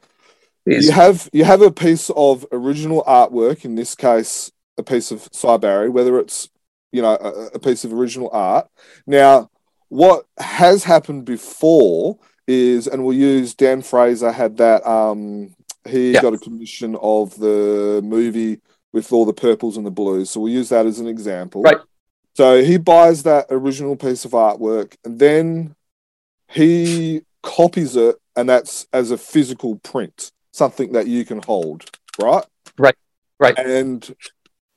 [0.67, 0.85] yes.
[0.85, 5.29] you have you have a piece of original artwork, in this case, a piece of
[5.33, 6.49] Sy Barry, whether it's
[6.91, 8.69] you know a, a piece of original art.
[9.07, 9.51] Now,
[9.89, 14.85] what has happened before is, and we'll use Dan Fraser had that.
[14.89, 15.55] Um,
[15.89, 18.61] he got a commission of the movie
[18.93, 21.63] with all the purples and the blues, so we'll use that as an example.
[21.63, 21.79] Right.
[22.35, 25.75] So he buys that original piece of artwork and then
[26.49, 31.91] he copies it, and that's as a physical print, something that you can hold,
[32.21, 32.45] right?
[32.79, 32.97] Right,
[33.39, 33.59] right.
[33.59, 34.15] And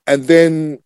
[0.07, 0.79] and then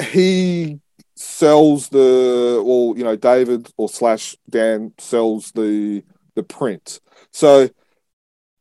[0.00, 0.80] he
[1.16, 6.02] sells the well, you know, David or slash Dan sells the
[6.34, 7.00] the print.
[7.32, 7.70] So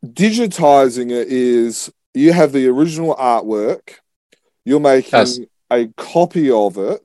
[0.03, 3.95] digitizing it is you have the original artwork,
[4.63, 5.39] you're making yes.
[5.69, 7.01] a copy of it,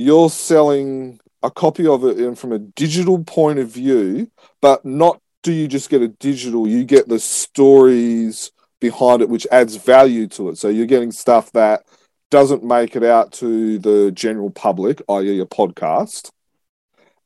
[0.00, 5.20] you're selling a copy of it in from a digital point of view, but not
[5.42, 10.26] do you just get a digital, you get the stories behind it, which adds value
[10.26, 10.58] to it.
[10.58, 11.84] So you're getting stuff that
[12.30, 16.30] doesn't make it out to the general public, i.e., a podcast.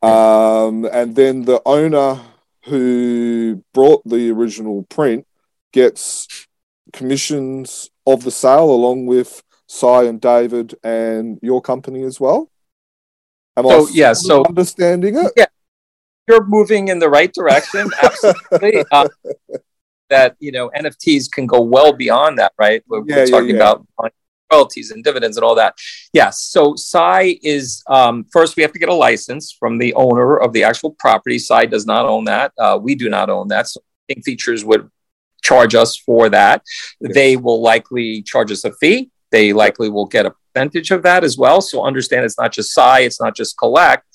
[0.03, 2.21] Um, and then the owner
[2.65, 5.27] who brought the original print
[5.73, 6.47] gets
[6.93, 12.51] commissions of the sale along with Sy and David and your company as well.
[13.57, 15.33] Am so yeah, so understanding it.
[15.37, 15.47] Yeah,
[16.29, 17.89] you're moving in the right direction.
[18.03, 18.85] Absolutely.
[18.91, 19.09] uh,
[20.11, 22.83] that you know NFTs can go well beyond that, right?
[22.89, 23.73] We're, yeah, we're talking yeah, yeah.
[23.73, 24.13] about
[24.53, 25.75] royalties and dividends and all that.
[26.13, 26.43] Yes.
[26.43, 30.53] So Sy is um, first we have to get a license from the owner of
[30.53, 31.39] the actual property.
[31.39, 32.53] Sy does not own that.
[32.59, 33.69] Uh, we do not own that.
[33.69, 34.91] So King Features would
[35.43, 36.63] charge us for that.
[37.01, 39.11] They will likely charge us a fee.
[39.35, 41.61] They likely will get a percentage of that as well.
[41.61, 44.07] So understand it's not just Sy, it's not just collect,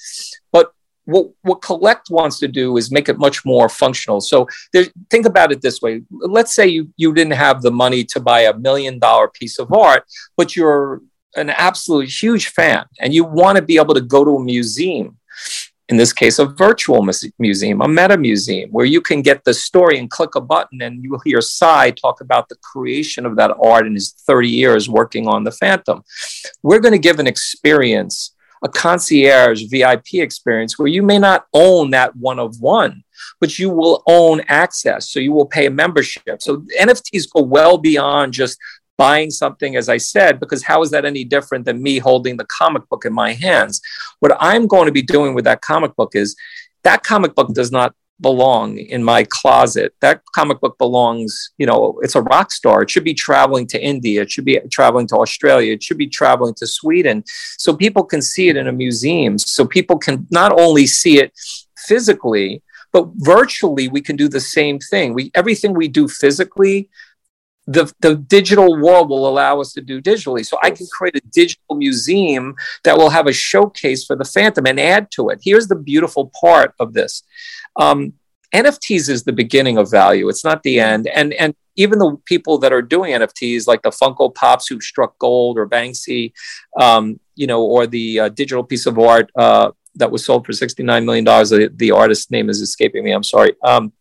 [0.53, 0.71] but
[1.03, 4.21] what, what collect wants to do is make it much more functional.
[4.21, 6.03] So there, think about it this way.
[6.09, 9.73] Let's say you, you didn't have the money to buy a million dollar piece of
[9.73, 10.05] art,
[10.37, 11.01] but you're
[11.35, 15.17] an absolute huge fan and you want to be able to go to a museum
[15.89, 17.05] in this case, a virtual
[17.39, 21.03] museum, a meta museum, where you can get the story and click a button and
[21.03, 24.87] you will hear Sy talk about the creation of that art in his 30 years
[24.87, 26.03] working on the Phantom.
[26.61, 31.89] We're going to give an experience, a concierge VIP experience, where you may not own
[31.89, 33.03] that one of one,
[33.39, 35.09] but you will own access.
[35.09, 36.39] So you will pay a membership.
[36.39, 38.59] So NFTs go well beyond just
[38.99, 42.45] buying something, as I said, because how is that any different than me holding the
[42.45, 43.81] comic book in my hands?
[44.19, 46.35] What I'm going to be doing with that comic book is
[46.83, 49.93] that comic book does not belong in my closet.
[50.01, 52.81] That comic book belongs, you know, it's a rock star.
[52.81, 54.21] It should be traveling to India.
[54.23, 55.71] It should be traveling to Australia.
[55.71, 57.23] It should be traveling to Sweden.
[57.57, 59.37] So people can see it in a museum.
[59.37, 61.31] So people can not only see it
[61.87, 65.13] physically, but virtually we can do the same thing.
[65.13, 66.89] We everything we do physically
[67.69, 70.43] the, the digital world will allow us to do digitally.
[70.43, 74.65] So I can create a digital museum that will have a showcase for the Phantom
[74.65, 75.41] and add to it.
[75.43, 77.21] Here's the beautiful part of this.
[77.75, 78.13] Um,
[78.55, 80.27] NFTs is the beginning of value.
[80.29, 81.05] It's not the end.
[81.05, 85.19] And and even the people that are doing NFTs, like the Funko Pops who struck
[85.19, 86.33] gold, or Banksy,
[86.81, 90.53] um, you know, or the uh, digital piece of art uh, that was sold for
[90.53, 91.51] sixty nine million dollars.
[91.51, 93.11] The, the artist's name is escaping me.
[93.11, 93.53] I'm sorry.
[93.63, 93.93] Um,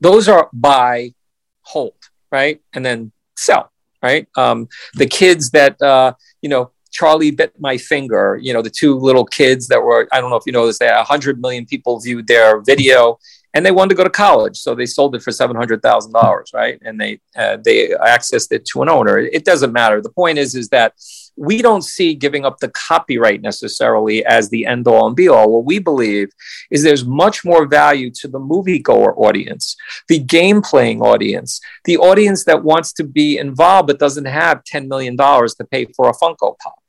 [0.00, 1.14] those are buy,
[1.62, 1.94] hold
[2.32, 2.60] right?
[2.72, 3.70] And then sell,
[4.02, 4.26] right?
[4.36, 8.98] Um, the kids that, uh, you know, Charlie bit my finger, you know, the two
[8.98, 12.00] little kids that were, I don't know if you know this, they 100 million people
[12.00, 13.18] viewed their video
[13.54, 14.56] and they wanted to go to college.
[14.56, 16.78] So they sold it for $700,000, right?
[16.82, 19.18] And they, uh, they accessed it to an owner.
[19.18, 20.00] It doesn't matter.
[20.00, 20.94] The point is, is that
[21.36, 25.50] we don't see giving up the copyright necessarily as the end all and be all.
[25.50, 26.28] What we believe
[26.70, 29.76] is there's much more value to the moviegoer audience,
[30.08, 34.88] the game playing audience, the audience that wants to be involved but doesn't have $10
[34.88, 36.81] million to pay for a Funko Pop.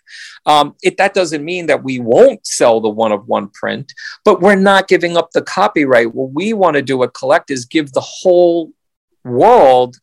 [0.46, 3.94] Um, it, that doesn't mean that we won't sell the one of one print,
[4.26, 6.14] but we're not giving up the copyright.
[6.14, 8.72] What we want to do at Collect is give the whole
[9.24, 9.98] world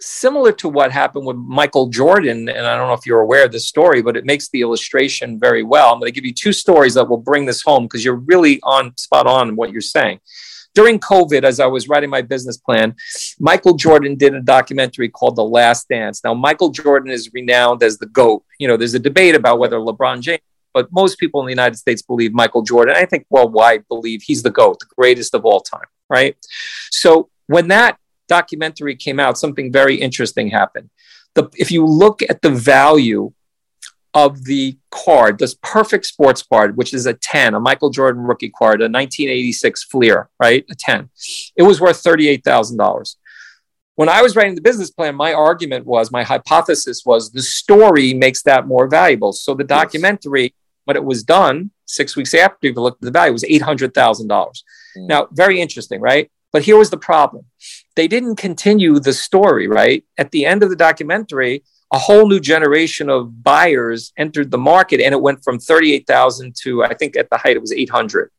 [0.00, 2.48] similar to what happened with Michael Jordan.
[2.48, 5.38] And I don't know if you're aware of this story, but it makes the illustration
[5.38, 5.92] very well.
[5.92, 8.60] I'm going to give you two stories that will bring this home because you're really
[8.62, 10.20] on spot on what you're saying.
[10.74, 12.94] During COVID, as I was writing my business plan,
[13.40, 16.22] Michael Jordan did a documentary called The Last Dance.
[16.22, 18.44] Now, Michael Jordan is renowned as the GOAT.
[18.58, 20.40] You know, there's a debate about whether LeBron James
[20.74, 22.94] but most people in the United States believe Michael Jordan.
[22.96, 26.36] I think worldwide believe he's the GOAT, the greatest of all time, right?
[26.90, 30.90] So when that documentary came out, something very interesting happened.
[31.34, 33.32] The, if you look at the value
[34.14, 38.50] of the card, this perfect sports card, which is a 10, a Michael Jordan rookie
[38.50, 40.64] card, a 1986 Fleer, right?
[40.70, 41.10] A 10.
[41.56, 43.16] It was worth $38,000.
[43.96, 48.14] When I was writing the business plan, my argument was, my hypothesis was the story
[48.14, 49.32] makes that more valuable.
[49.32, 53.32] So the documentary, when it was done, six weeks after we looked at the value,
[53.32, 53.92] was $800,000.
[54.28, 54.52] Mm.
[54.96, 56.30] Now, very interesting, right?
[56.52, 57.44] But here was the problem
[57.96, 60.04] they didn't continue the story, right?
[60.16, 65.00] At the end of the documentary, a whole new generation of buyers entered the market
[65.00, 68.30] and it went from 38,000 to, I think at the height, it was 800.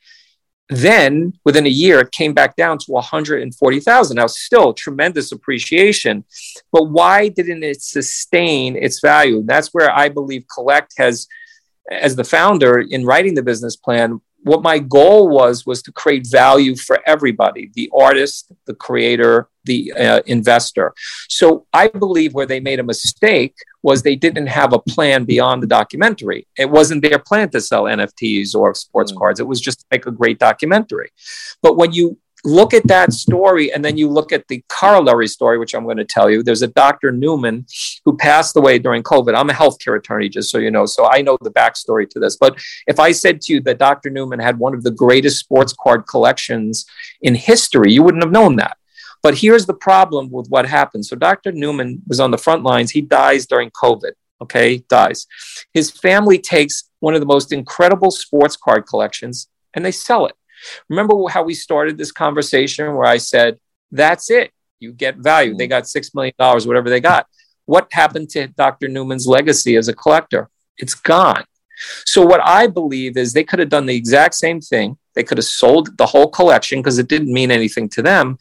[0.70, 4.16] Then within a year, it came back down to 140,000.
[4.16, 6.26] Now, still tremendous appreciation,
[6.72, 9.42] but why didn't it sustain its value?
[9.44, 11.28] That's where I believe Collect has,
[11.90, 16.26] as the founder in writing the business plan, what my goal was was to create
[16.28, 20.94] value for everybody the artist the creator the uh, investor.
[21.28, 25.64] So i believe where they made a mistake was they didn't have a plan beyond
[25.64, 26.48] the documentary.
[26.58, 29.18] It wasn't their plan to sell nfts or sports mm.
[29.18, 29.40] cards.
[29.40, 31.12] It was just like a great documentary.
[31.62, 35.58] But when you look at that story and then you look at the corollary story,
[35.58, 36.44] which I'm going to tell you.
[36.44, 37.12] There's a Dr.
[37.12, 37.66] Newman
[38.06, 39.36] who passed away during COVID.
[39.36, 42.38] I'm a healthcare attorney, just so you know, so I know the backstory to this.
[42.38, 44.10] But if I said to you that Dr.
[44.10, 46.86] Newman had one of the greatest sports card collections
[47.22, 48.78] in history, you wouldn't have known that.
[49.22, 51.06] But here's the problem with what happened.
[51.06, 51.52] So Dr.
[51.52, 52.92] Newman was on the front lines.
[52.92, 54.12] He dies during COVID.
[54.42, 55.28] Okay, dies.
[55.74, 60.34] His family takes one of the most incredible sports card collections and they sell it.
[60.90, 63.60] Remember how we started this conversation where I said,
[63.92, 64.52] that's it.
[64.80, 65.56] You get value.
[65.56, 65.70] They mm-hmm.
[65.70, 66.34] got $6 million,
[66.68, 67.28] whatever they got.
[67.66, 68.88] What happened to Dr.
[68.88, 70.50] Newman's legacy as a collector?
[70.78, 71.44] It's gone.
[72.06, 74.98] So, what I believe is they could have done the exact same thing.
[75.16, 78.38] They could have sold the whole collection because it didn't mean anything to them,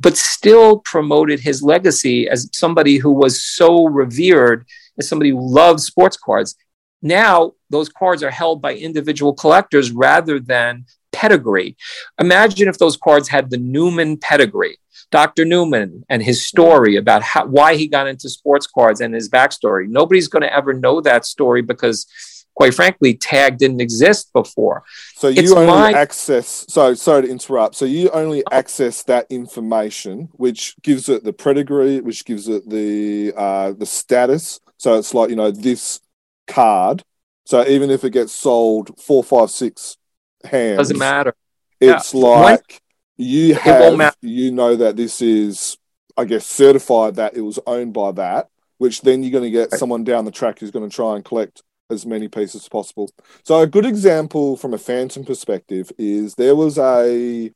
[0.00, 4.66] but still promoted his legacy as somebody who was so revered,
[4.98, 6.56] as somebody who loved sports cards.
[7.02, 10.86] Now, those cards are held by individual collectors rather than
[11.18, 11.76] pedigree.
[12.20, 14.78] Imagine if those cards had the Newman pedigree.
[15.10, 15.44] Dr.
[15.44, 19.88] Newman and his story about how, why he got into sports cards and his backstory.
[19.88, 22.06] Nobody's going to ever know that story because,
[22.54, 24.84] quite frankly, tag didn't exist before.
[25.14, 25.92] So you it's only my...
[25.92, 26.66] access.
[26.68, 27.74] So sorry to interrupt.
[27.74, 33.32] So you only access that information, which gives it the pedigree, which gives it the
[33.36, 34.60] uh, the status.
[34.76, 36.00] So it's like you know this
[36.46, 37.02] card.
[37.46, 39.96] So even if it gets sold four, five, six
[40.44, 40.78] hands.
[40.78, 41.34] Doesn't matter.
[41.80, 42.20] It's yeah.
[42.20, 42.82] like
[43.16, 45.76] you have you know that this is
[46.16, 49.72] I guess certified that it was owned by that, which then you're going to get
[49.72, 53.10] someone down the track who's going to try and collect as many pieces as possible.
[53.44, 57.52] So a good example from a phantom perspective is there was a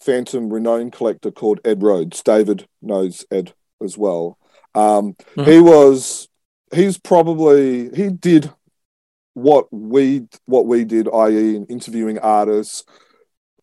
[0.00, 2.22] phantom renowned collector called Ed Rhodes.
[2.22, 4.36] David knows Ed as well.
[4.74, 5.50] Um, mm-hmm.
[5.50, 6.28] He was
[6.74, 8.52] he's probably he did
[9.34, 12.84] what we what we did, i.e., in interviewing artists,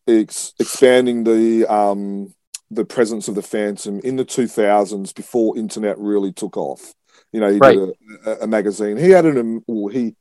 [0.06, 2.34] ex- expanding the um,
[2.70, 6.94] the presence of the Phantom in the 2000s before internet really took off.
[7.32, 7.76] You know, he right.
[7.76, 7.90] did
[8.26, 8.96] a, a, magazine.
[8.96, 10.14] He had an well, he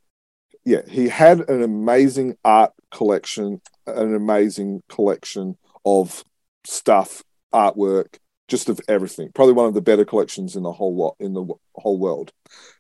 [0.66, 6.24] yeah he had an amazing art collection, an amazing collection of
[6.66, 7.24] stuff,
[7.54, 8.18] artwork,
[8.50, 9.32] just of everything.
[9.34, 11.46] Probably one of the better collections in the whole lot in the
[11.76, 12.34] whole world.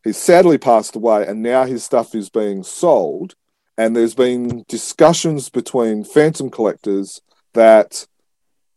[0.03, 3.35] He's sadly passed away, and now his stuff is being sold
[3.79, 7.21] and there's been discussions between phantom collectors
[7.53, 8.05] that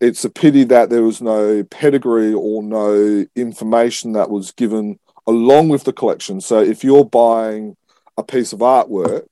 [0.01, 5.71] it's a pity that there was no pedigree or no information that was given along
[5.71, 6.41] with the collection.
[6.41, 7.77] So if you're buying
[8.17, 9.27] a piece of artwork,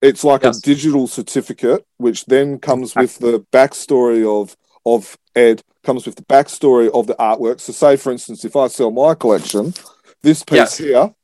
[0.00, 0.58] it's like yes.
[0.58, 4.56] a digital certificate, which then comes with the backstory of
[4.86, 7.60] of Ed, comes with the backstory of the artwork.
[7.60, 9.74] So say for instance, if I sell my collection,
[10.22, 10.78] this piece yes.
[10.78, 11.14] here,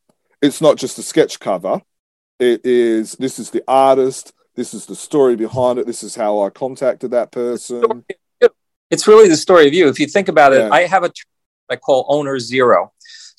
[0.42, 1.80] it's not just a sketch cover.
[2.38, 6.40] It is this is the artist, this is the story behind it, this is how
[6.42, 8.04] I contacted that person.
[8.90, 9.88] It's really the story of you.
[9.88, 10.68] If you think about it, yeah.
[10.70, 11.24] I have a term
[11.70, 12.92] I call owner zero.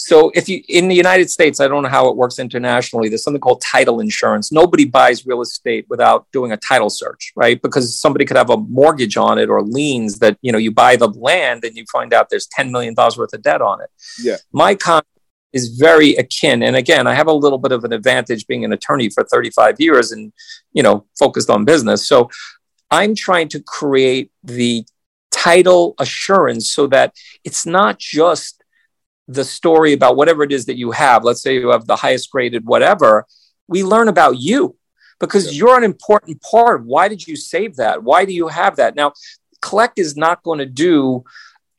[0.06, 3.08] So if you in the United States, I don't know how it works internationally.
[3.08, 4.52] There's something called title insurance.
[4.52, 7.62] Nobody buys real estate without doing a title search, right?
[7.62, 10.98] Because somebody could have a mortgage on it or liens that you know you buy
[10.98, 13.90] the land and you find out there's ten million dollars worth of debt on it.
[14.20, 14.36] Yeah.
[14.52, 15.04] My con
[15.54, 16.64] is very akin.
[16.64, 19.76] And again, I have a little bit of an advantage being an attorney for 35
[19.80, 20.34] years and,
[20.74, 22.08] you know, focused on business.
[22.08, 22.32] So
[22.90, 24.84] I'm trying to create the
[25.32, 28.63] title assurance so that it's not just
[29.28, 31.24] the story about whatever it is that you have.
[31.24, 33.26] Let's say you have the highest graded whatever.
[33.68, 34.76] We learn about you
[35.20, 35.60] because yeah.
[35.60, 36.86] you're an important part.
[36.86, 38.04] Why did you save that?
[38.04, 38.96] Why do you have that?
[38.96, 39.14] Now,
[39.62, 41.24] Collect is not going to do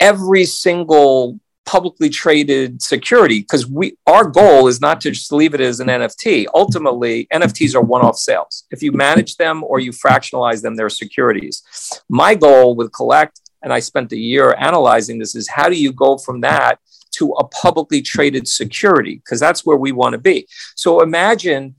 [0.01, 5.61] every single publicly traded security because we our goal is not to just leave it
[5.61, 6.47] as an NFT.
[6.55, 8.65] Ultimately, NFTs are one-off sales.
[8.71, 11.63] If you manage them or you fractionalize them, they're securities.
[12.09, 15.93] My goal with Collect, and I spent a year analyzing this, is how do you
[15.93, 16.79] go from that
[17.17, 19.17] to a publicly traded security?
[19.17, 20.47] Because that's where we want to be.
[20.77, 21.77] So imagine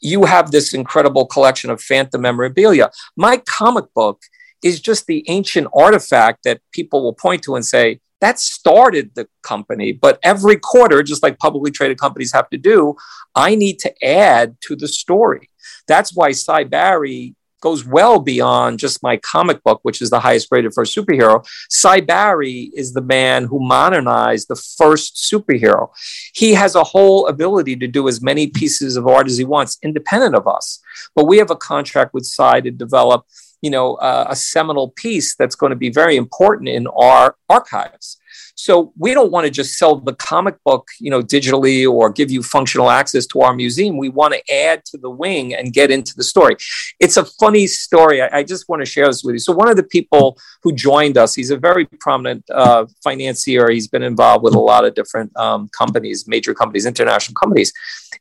[0.00, 2.90] you have this incredible collection of phantom memorabilia.
[3.16, 4.22] My comic book
[4.62, 9.28] is just the ancient artifact that people will point to and say, that started the
[9.42, 9.92] company.
[9.92, 12.96] But every quarter, just like publicly traded companies have to do,
[13.34, 15.50] I need to add to the story.
[15.86, 20.48] That's why Sy Barry goes well beyond just my comic book, which is the highest
[20.50, 21.46] rated for a superhero.
[21.68, 25.88] Sy Barry is the man who modernized the first superhero.
[26.34, 29.78] He has a whole ability to do as many pieces of art as he wants,
[29.82, 30.80] independent of us.
[31.14, 33.24] But we have a contract with Sy to develop
[33.60, 38.18] you know, uh, a seminal piece that's going to be very important in our archives.
[38.58, 42.28] So we don't want to just sell the comic book, you know, digitally or give
[42.28, 43.96] you functional access to our museum.
[43.96, 46.56] We want to add to the wing and get into the story.
[46.98, 48.20] It's a funny story.
[48.20, 49.38] I, I just want to share this with you.
[49.38, 53.70] So one of the people who joined us, he's a very prominent uh, financier.
[53.70, 57.72] He's been involved with a lot of different um, companies, major companies, international companies.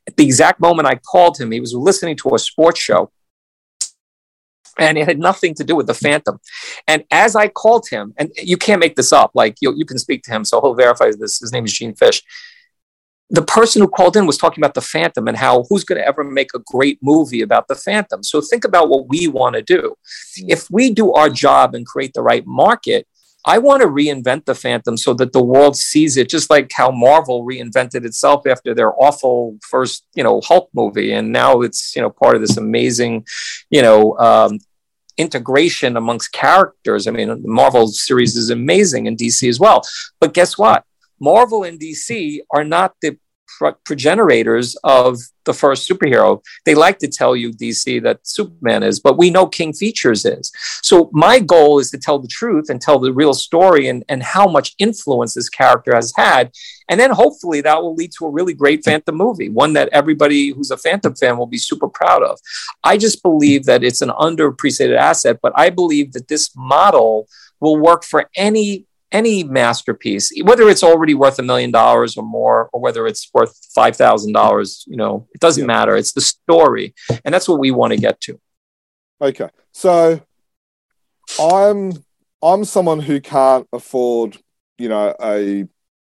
[0.05, 3.11] At the exact moment I called him, he was listening to a sports show
[4.80, 6.39] and it had nothing to do with the phantom.
[6.88, 9.97] And as i called him and you can't make this up like you, you can
[9.97, 11.39] speak to him so he'll verify this.
[11.39, 12.23] His name is gene fish.
[13.30, 16.07] The person who called in was talking about the phantom and how who's going to
[16.07, 18.23] ever make a great movie about the phantom.
[18.23, 19.95] So think about what we want to do.
[20.39, 20.45] Mm.
[20.49, 23.05] if we do our job and create the right market
[23.47, 26.91] I want to reinvent the Phantom so that the world sees it, just like how
[26.91, 32.01] Marvel reinvented itself after their awful first, you know, Hulk movie, and now it's you
[32.01, 33.25] know part of this amazing,
[33.69, 34.59] you know, um,
[35.18, 37.07] integration amongst characters.
[37.07, 39.82] I mean, the Marvel series is amazing, and DC as well.
[40.20, 40.84] But guess what?
[41.20, 43.18] Marvel and DC are not the
[43.85, 46.43] progenitors of the first superhero.
[46.65, 50.51] They like to tell you, DC, that Superman is, but we know King Features is.
[50.83, 54.21] So my goal is to tell the truth and tell the real story and, and
[54.21, 56.51] how much influence this character has had.
[56.89, 60.49] And then hopefully that will lead to a really great Phantom movie, one that everybody
[60.49, 62.39] who's a Phantom fan will be super proud of.
[62.83, 67.27] I just believe that it's an underappreciated asset, but I believe that this model
[67.59, 72.70] will work for any any masterpiece, whether it's already worth a million dollars or more,
[72.74, 75.68] or whether it's worth five thousand dollars, you know, it doesn't yeah.
[75.68, 75.95] matter.
[75.95, 76.93] It's the story,
[77.24, 78.39] and that's what we want to get to.
[79.22, 80.22] Okay, so
[81.39, 81.93] I'm
[82.43, 84.38] I'm someone who can't afford,
[84.78, 85.66] you know, a,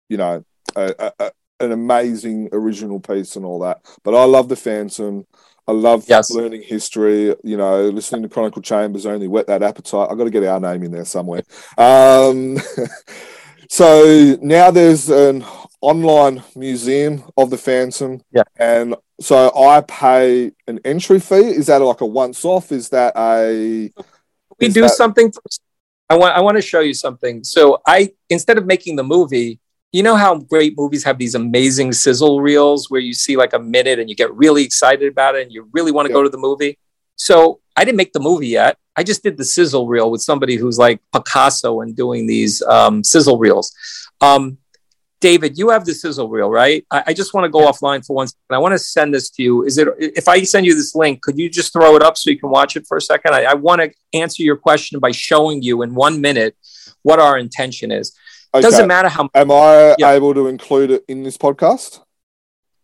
[0.08, 3.80] you know, a, a, an amazing original piece and all that.
[4.02, 5.26] But I love the Phantom.
[5.66, 6.30] I love yes.
[6.30, 7.34] learning history.
[7.42, 10.08] You know, listening to Chronicle Chambers only whet that appetite.
[10.10, 11.42] I've got to get our name in there somewhere.
[11.78, 12.58] Um,
[13.68, 15.44] so now there's an
[15.80, 18.20] online museum of the Phantom.
[18.30, 18.42] Yeah.
[18.56, 21.36] And so I pay an entry fee.
[21.36, 22.72] Is that like a once off?
[22.72, 23.90] Is that a.
[24.60, 24.90] We do that...
[24.90, 25.32] something.
[26.10, 27.42] I want, I want to show you something.
[27.44, 29.58] So I, instead of making the movie,
[29.94, 33.60] you know how great movies have these amazing sizzle reels where you see like a
[33.60, 36.18] minute and you get really excited about it and you really want to yeah.
[36.18, 36.76] go to the movie?
[37.14, 38.76] So I didn't make the movie yet.
[38.96, 43.04] I just did the sizzle reel with somebody who's like Picasso and doing these um,
[43.04, 43.72] sizzle reels.
[44.20, 44.58] Um,
[45.20, 46.84] David, you have the sizzle reel, right?
[46.90, 47.70] I, I just want to go yeah.
[47.70, 48.40] offline for one second.
[48.50, 49.64] I want to send this to you.
[49.64, 52.30] Is it if I send you this link, could you just throw it up so
[52.30, 53.32] you can watch it for a second?
[53.32, 56.56] I, I want to answer your question by showing you in one minute
[57.02, 58.12] what our intention is.
[58.54, 58.62] Okay.
[58.62, 59.28] Doesn't matter how.
[59.34, 60.12] Am I yeah.
[60.12, 62.00] able to include it in this podcast?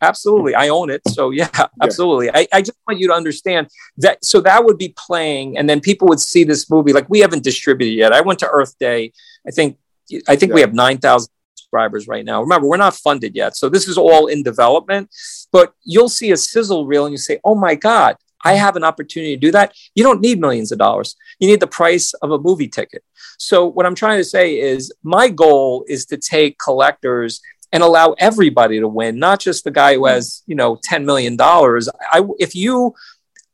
[0.02, 0.54] Absolutely.
[0.54, 1.02] I own it.
[1.08, 1.48] So yeah,
[1.82, 2.26] absolutely.
[2.26, 2.38] Yeah.
[2.38, 3.68] I, I just want you to understand
[3.98, 4.24] that.
[4.24, 6.92] So that would be playing and then people would see this movie.
[6.92, 8.12] Like we haven't distributed yet.
[8.12, 9.12] I went to Earth Day.
[9.46, 9.78] I think,
[10.26, 10.54] I think yeah.
[10.54, 12.40] we have 9,000 subscribers right now.
[12.40, 13.56] Remember, we're not funded yet.
[13.56, 15.10] So this is all in development,
[15.52, 18.84] but you'll see a sizzle reel and you say, Oh my God, I have an
[18.84, 19.74] opportunity to do that.
[19.94, 21.16] You don't need millions of dollars.
[21.38, 23.04] You need the price of a movie ticket.
[23.38, 27.40] So, what I'm trying to say is, my goal is to take collectors
[27.72, 31.36] and allow everybody to win, not just the guy who has, you know, $10 million.
[31.40, 32.94] I, if you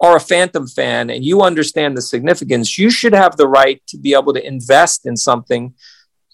[0.00, 3.98] are a Phantom fan and you understand the significance, you should have the right to
[3.98, 5.74] be able to invest in something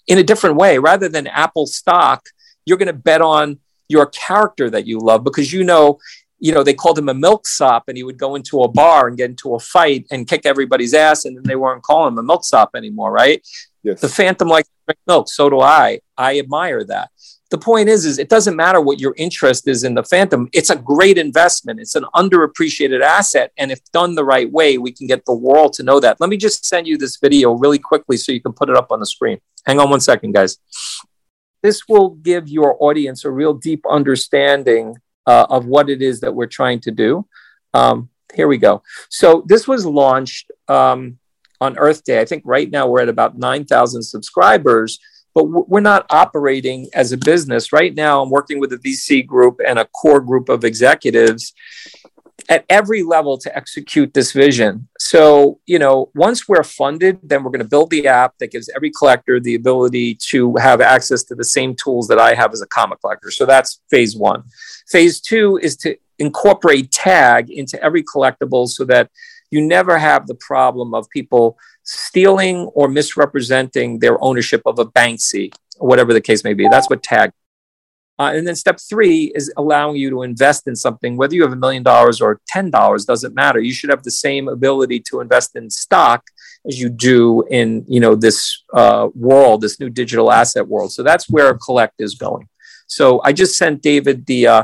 [0.07, 2.27] in a different way rather than Apple stock.
[2.65, 5.99] You're going to bet on your character that you love because you know
[6.43, 9.15] you know, they called him a milksop and he would go into a bar and
[9.15, 11.23] get into a fight and kick everybody's ass.
[11.23, 13.41] And then they weren't calling him a milksop anymore, right?
[13.81, 14.01] Yes.
[14.01, 15.29] The Phantom likes to drink milk.
[15.29, 16.01] So do I.
[16.17, 17.11] I admire that.
[17.49, 20.49] The point is, is it doesn't matter what your interest is in the Phantom.
[20.51, 21.79] It's a great investment.
[21.79, 23.53] It's an underappreciated asset.
[23.57, 26.19] And if done the right way, we can get the world to know that.
[26.19, 28.91] Let me just send you this video really quickly so you can put it up
[28.91, 29.39] on the screen.
[29.65, 30.57] Hang on one second, guys.
[31.61, 36.33] This will give your audience a real deep understanding uh, of what it is that
[36.33, 37.25] we're trying to do.
[37.73, 38.81] Um, here we go.
[39.09, 41.19] So this was launched um,
[41.61, 42.19] on Earth Day.
[42.19, 44.99] I think right now we're at about 9,000 subscribers,
[45.33, 47.71] but we're not operating as a business.
[47.71, 51.53] Right now, I'm working with a VC group and a core group of executives
[52.49, 54.87] at every level to execute this vision.
[54.99, 58.69] So, you know, once we're funded, then we're going to build the app that gives
[58.75, 62.61] every collector the ability to have access to the same tools that I have as
[62.61, 63.31] a comic collector.
[63.31, 64.43] So that's phase one.
[64.87, 69.09] Phase two is to incorporate tag into every collectible so that
[69.51, 75.53] you never have the problem of people stealing or misrepresenting their ownership of a Banksy,
[75.77, 76.67] whatever the case may be.
[76.67, 77.31] That's what tag.
[78.19, 81.51] Uh, and then step three is allowing you to invest in something, whether you have
[81.51, 83.59] a million dollars or ten dollars, doesn't matter.
[83.59, 86.23] You should have the same ability to invest in stock
[86.67, 90.91] as you do in you know this uh, world, this new digital asset world.
[90.91, 92.47] So that's where Collect is going.
[92.87, 94.63] So I just sent David the uh,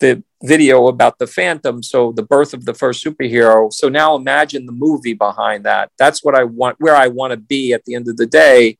[0.00, 3.72] the video about the Phantom, so the birth of the first superhero.
[3.72, 5.90] So now imagine the movie behind that.
[5.98, 8.76] That's what I want, where I want to be at the end of the day.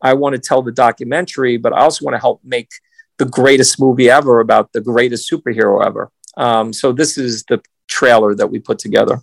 [0.00, 2.70] I want to tell the documentary, but I also want to help make
[3.18, 6.10] the greatest movie ever about the greatest superhero ever.
[6.36, 9.20] Um, so this is the trailer that we put together.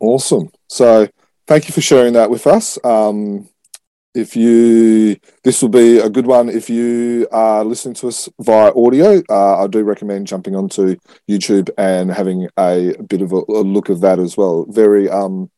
[0.00, 0.50] Awesome.
[0.68, 1.08] So
[1.46, 2.78] thank you for sharing that with us.
[2.84, 3.48] Um,
[4.14, 8.72] if you, this will be a good one if you are listening to us via
[8.74, 9.22] audio.
[9.28, 10.96] Uh, I do recommend jumping onto
[11.28, 14.66] YouTube and having a bit of a, a look of that as well.
[14.68, 15.50] Very um,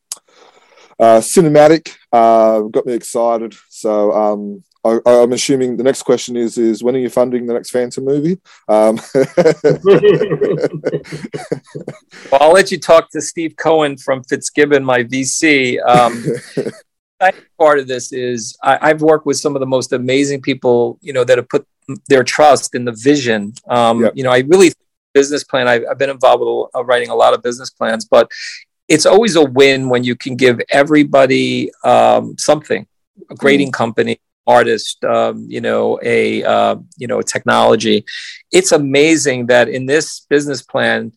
[0.99, 3.55] uh, cinematic, uh, got me excited.
[3.69, 7.55] So um, I, am assuming the next question is is when are you funding the
[7.55, 8.41] next Phantom movie?
[8.69, 8.99] Um,
[12.33, 15.79] well, I'll let you talk to Steve Cohen from Fitzgibbon, my VC.
[15.87, 16.25] Um,
[17.59, 21.13] part of this is I, have worked with some of the most amazing people, you
[21.13, 21.67] know, that have put
[22.09, 23.53] their trust in the vision.
[23.69, 24.13] Um, yep.
[24.17, 24.73] You know, I really
[25.13, 25.69] business plan.
[25.69, 28.31] I, have been involved with uh, writing a lot of business plans, but
[28.89, 32.87] it's always a win when you can give everybody um, something,
[33.31, 33.75] a grading mm.
[33.75, 34.21] company,
[34.57, 38.05] artist, um, you know, a uh, you know, technology.
[38.53, 41.13] It's amazing that in this business plan,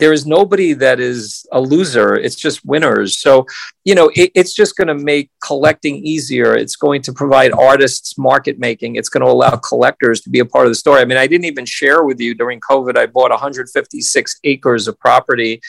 [0.00, 2.14] there is nobody that is a loser.
[2.14, 3.18] It's just winners.
[3.18, 3.44] So,
[3.84, 6.56] you know, it, it's just going to make collecting easier.
[6.56, 8.96] It's going to provide artists market making.
[8.96, 11.02] It's going to allow collectors to be a part of the story.
[11.02, 12.96] I mean, I didn't even share with you during COVID.
[12.96, 15.60] I bought 156 acres of property.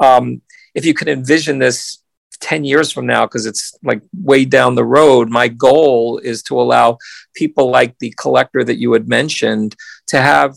[0.00, 0.40] Um,
[0.74, 2.00] if you can envision this
[2.40, 6.60] 10 years from now, because it's like way down the road, my goal is to
[6.60, 6.98] allow
[7.34, 9.76] people like the collector that you had mentioned
[10.08, 10.54] to have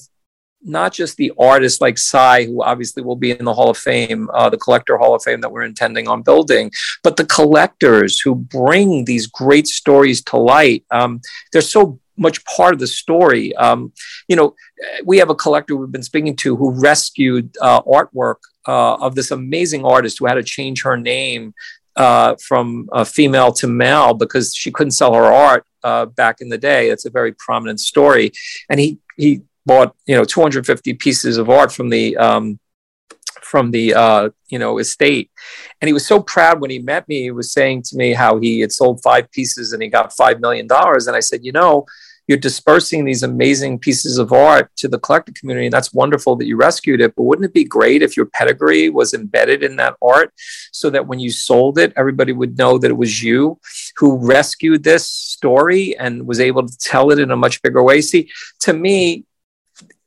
[0.64, 4.30] not just the artists like Sy, who obviously will be in the Hall of Fame,
[4.34, 6.72] uh, the Collector Hall of Fame that we're intending on building,
[7.04, 10.86] but the collectors who bring these great stories to light.
[10.92, 11.22] Um,
[11.52, 13.56] they're so much part of the story.
[13.56, 13.92] Um,
[14.28, 14.56] you know,
[15.06, 18.38] we have a collector we've been speaking to who rescued uh, artwork
[18.68, 21.54] uh, of this amazing artist who had to change her name
[21.96, 26.58] uh, from female to male because she couldn't sell her art uh, back in the
[26.58, 26.90] day.
[26.90, 28.32] It's a very prominent story,
[28.70, 32.60] and he he bought you know 250 pieces of art from the um,
[33.44, 35.32] from the uh, you know estate,
[35.82, 37.22] and he was so proud when he met me.
[37.22, 40.40] He was saying to me how he had sold five pieces and he got five
[40.40, 41.08] million dollars.
[41.08, 41.86] And I said, you know,
[42.28, 46.48] you're dispersing these amazing pieces of art to the collector community, and that's wonderful that
[46.48, 47.14] you rescued it.
[47.16, 50.34] But wouldn't it be great if your pedigree was embedded in that art,
[50.72, 53.60] so that when you sold it, everybody would know that it was you
[53.98, 58.02] who rescued this story and was able to tell it in a much bigger way?
[58.02, 58.30] See,
[58.62, 59.26] to me,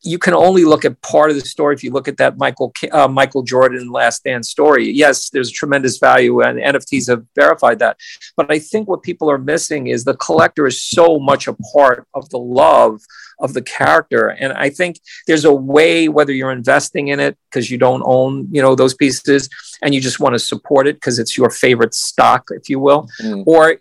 [0.07, 2.72] you can only look at part of the story if you look at that Michael
[2.92, 4.90] uh, Michael Jordan Last Dance story.
[4.90, 7.98] Yes, there's tremendous value, and NFTs have verified that.
[8.36, 12.07] But I think what people are missing is the collector is so much a part
[12.14, 13.00] of the love
[13.40, 17.70] of the character, and I think there's a way whether you're investing in it because
[17.70, 19.48] you don't own you know those pieces
[19.82, 23.09] and you just want to support it because it's your favorite stock, if you will,
[23.20, 23.42] mm.
[23.46, 23.76] or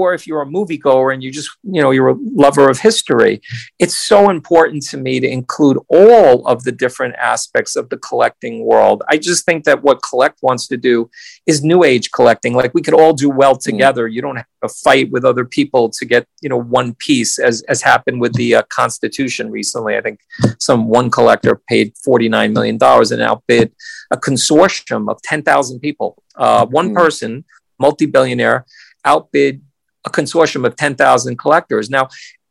[0.00, 3.40] or if you're a moviegoer and you just, you know, you're a lover of history,
[3.78, 8.64] it's so important to me to include all of the different aspects of the collecting
[8.64, 9.02] world.
[9.08, 11.10] I just think that what Collect wants to do
[11.46, 12.54] is new age collecting.
[12.54, 13.62] Like we could all do well mm.
[13.62, 14.08] together.
[14.08, 17.62] You don't have to fight with other people to get, you know, one piece as,
[17.62, 19.96] as happened with the uh, Constitution recently.
[19.96, 20.20] I think
[20.58, 23.72] some one collector paid $49 million and outbid
[24.10, 26.22] a consortium of 10,000 people.
[26.36, 26.94] Uh, one mm.
[26.94, 27.44] person,
[27.78, 28.66] multi billionaire,
[29.04, 29.62] outbid
[30.04, 31.90] a consortium of 10,000 collectors.
[31.90, 32.08] Now,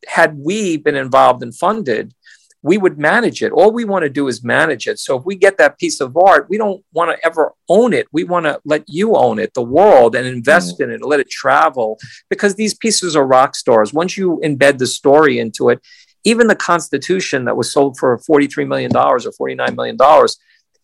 [0.08, 2.14] had we been involved and funded,
[2.62, 3.52] we would manage it.
[3.54, 5.00] All we want to do is manage it.
[5.00, 8.08] So if we get that piece of art, we don't want to ever own it.
[8.12, 10.86] We want to let you own it, the world, and invest mm.
[10.86, 11.98] in it, let it travel,
[12.30, 13.94] because these pieces are rock stars.
[13.94, 15.80] Once you embed the story into it,
[16.26, 19.98] even the Constitution that was sold for $43 million or $49 million,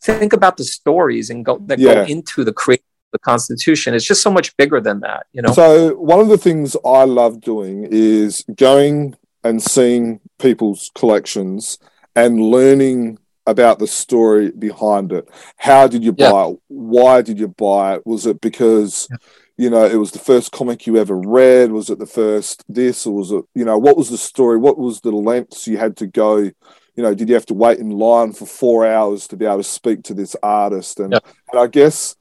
[0.01, 1.95] think about the stories and go that yeah.
[1.95, 2.84] go into the creation
[3.16, 3.93] the Constitution.
[3.93, 5.53] It's just so much bigger than that, you know.
[5.53, 11.78] So one of the things I love doing is going and seeing people's collections
[12.16, 15.30] and learning about the story behind it.
[15.57, 16.49] How did you buy yeah.
[16.49, 16.59] it?
[16.68, 18.05] Why did you buy it?
[18.05, 19.18] Was it because yeah.
[19.57, 21.72] you know it was the first comic you ever read?
[21.72, 24.57] Was it the first this, or was it you know what was the story?
[24.57, 26.38] What was the lengths you had to go?
[26.38, 29.57] You know, did you have to wait in line for four hours to be able
[29.57, 30.99] to speak to this artist?
[31.01, 31.20] And, yeah.
[31.51, 32.16] and I guess,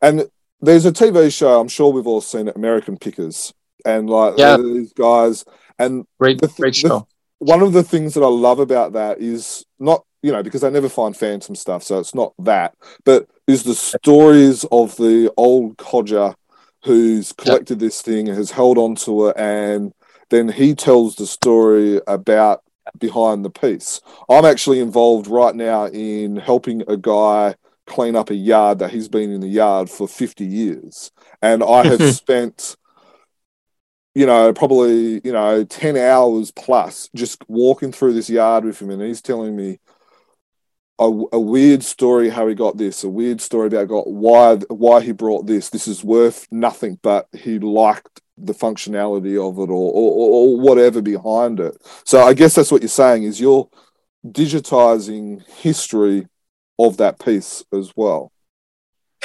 [0.00, 0.30] and
[0.60, 3.52] there's a TV show I'm sure we've all seen it, American Pickers,
[3.84, 4.56] and like yeah.
[4.56, 5.44] these guys.
[5.78, 7.06] And great, th- great show.
[7.38, 10.70] One of the things that I love about that is not you know because they
[10.70, 15.78] never find phantom stuff, so it's not that, but is the stories of the old
[15.78, 16.34] codger
[16.84, 19.92] who's collected this thing, and has held on to it, and
[20.28, 22.62] then he tells the story about
[22.98, 24.00] behind the piece.
[24.28, 27.54] I'm actually involved right now in helping a guy
[27.90, 31.10] clean up a yard that he's been in the yard for 50 years.
[31.42, 32.76] And I have spent,
[34.14, 38.90] you know, probably, you know, 10 hours plus just walking through this yard with him.
[38.90, 39.80] And he's telling me
[41.00, 45.00] a, a, weird story how he got this, a weird story about got why why
[45.00, 45.70] he brought this.
[45.70, 51.02] This is worth nothing, but he liked the functionality of it or, or, or whatever
[51.02, 51.74] behind it.
[52.04, 53.68] So I guess that's what you're saying is you're
[54.26, 56.28] digitizing history
[56.86, 58.32] of that piece as well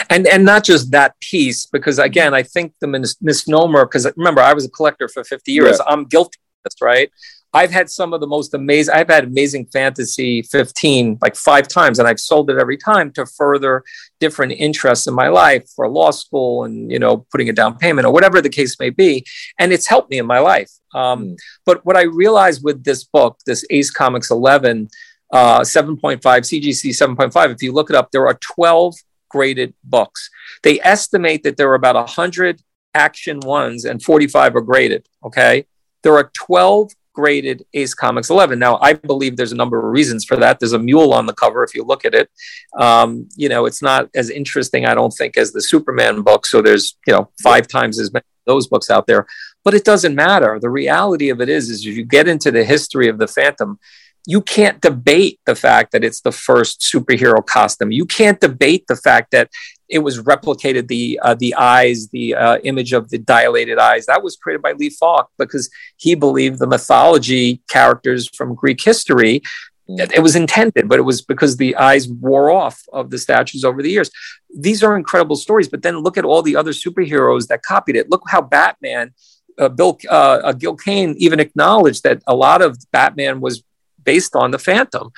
[0.10, 4.42] and and not just that piece because again i think the mis- misnomer because remember
[4.42, 5.94] i was a collector for 50 years yeah.
[5.94, 7.12] i'm guilty of this right
[7.56, 12.00] I've had some of the most amazing, I've had amazing fantasy 15 like five times,
[12.00, 13.82] and I've sold it every time to further
[14.20, 18.06] different interests in my life for law school and, you know, putting a down payment
[18.06, 19.26] or whatever the case may be.
[19.58, 20.70] And it's helped me in my life.
[20.94, 21.38] Um, mm.
[21.66, 24.90] But what I realized with this book, this Ace Comics 11,
[25.32, 28.96] uh, 7.5, CGC 7.5, if you look it up, there are 12
[29.30, 30.30] graded books.
[30.64, 32.62] They estimate that there are about 100
[32.94, 35.08] action ones and 45 are graded.
[35.24, 35.66] Okay.
[36.04, 38.60] There are 12 graded Ace Comics 11.
[38.60, 40.60] Now, I believe there's a number of reasons for that.
[40.60, 42.30] There's a mule on the cover if you look at it.
[42.78, 46.46] Um, you know, it's not as interesting, I don't think, as the Superman book.
[46.46, 49.26] So there's, you know, five times as many those books out there.
[49.64, 50.60] But it doesn't matter.
[50.62, 53.80] The reality of it is, is you get into the history of the Phantom,
[54.26, 57.92] you can't debate the fact that it's the first superhero costume.
[57.92, 59.50] You can't debate the fact that
[59.88, 64.08] it was replicated the uh, the eyes, the uh, image of the dilated eyes.
[64.08, 69.42] That was created by Lee Falk because he believed the mythology characters from Greek history.
[69.88, 73.84] It was intended, but it was because the eyes wore off of the statues over
[73.84, 74.10] the years.
[74.50, 75.68] These are incredible stories.
[75.68, 78.10] But then look at all the other superheroes that copied it.
[78.10, 79.14] Look how Batman,
[79.60, 83.64] uh, Bill uh, uh, Gil Kane even acknowledged that a lot of Batman was
[84.06, 85.12] based on the Phantom.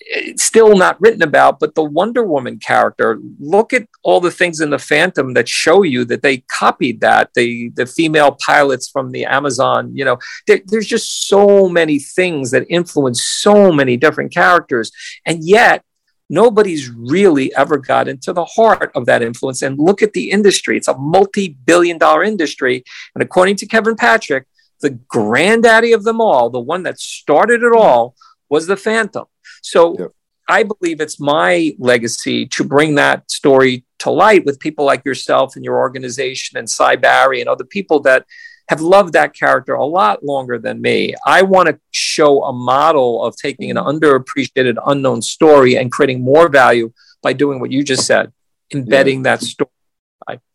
[0.00, 4.60] It's still not written about, but the Wonder Woman character, look at all the things
[4.60, 7.30] in the Phantom that show you that they copied that.
[7.34, 12.50] The the female pilots from the Amazon, you know, there, there's just so many things
[12.52, 14.90] that influence so many different characters.
[15.26, 15.84] And yet
[16.30, 19.62] nobody's really ever got into the heart of that influence.
[19.62, 20.76] And look at the industry.
[20.76, 22.84] It's a multi-billion dollar industry.
[23.14, 24.46] And according to Kevin Patrick,
[24.80, 28.14] the granddaddy of them all, the one that started it all,
[28.48, 29.26] was the Phantom.
[29.62, 30.10] So yep.
[30.48, 35.56] I believe it's my legacy to bring that story to light with people like yourself
[35.56, 38.24] and your organization and Sy Barry and other people that
[38.68, 41.14] have loved that character a lot longer than me.
[41.26, 46.48] I want to show a model of taking an underappreciated, unknown story and creating more
[46.48, 46.92] value
[47.22, 48.32] by doing what you just said,
[48.72, 49.36] embedding yeah.
[49.36, 49.70] that story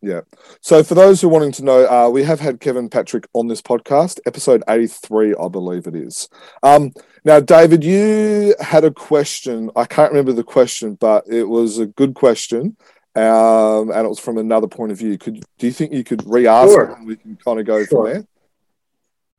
[0.00, 0.20] yeah.
[0.60, 3.48] So for those who are wanting to know, uh, we have had Kevin Patrick on
[3.48, 6.28] this podcast, episode 83, I believe it is.
[6.62, 6.92] Um,
[7.24, 9.70] now, David, you had a question.
[9.74, 12.76] I can't remember the question, but it was a good question.
[13.16, 15.16] Um, and it was from another point of view.
[15.16, 16.90] Could do you think you could re-ask sure.
[16.90, 17.86] it and we can kind of go sure.
[17.86, 18.26] from there?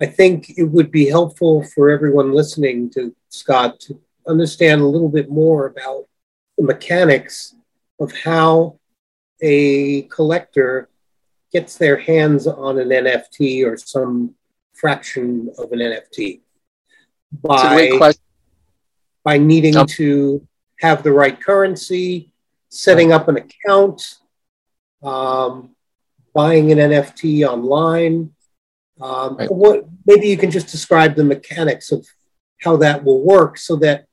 [0.02, 5.10] I think it would be helpful for everyone listening to Scott to understand a little
[5.10, 6.06] bit more about
[6.58, 7.56] the mechanics
[8.00, 8.80] of how
[9.42, 10.90] a collector
[11.52, 14.36] gets their hands on an NFT or some
[14.74, 16.42] fraction of an NFT
[17.42, 18.14] by,
[19.24, 20.48] by needing to
[20.80, 22.32] have the right currency,
[22.70, 24.18] setting up an account,
[25.04, 25.76] um,
[26.34, 28.32] buying an NFT online.
[29.02, 29.52] Um, right.
[29.52, 32.06] What maybe you can just describe the mechanics of
[32.62, 34.06] how that will work, so that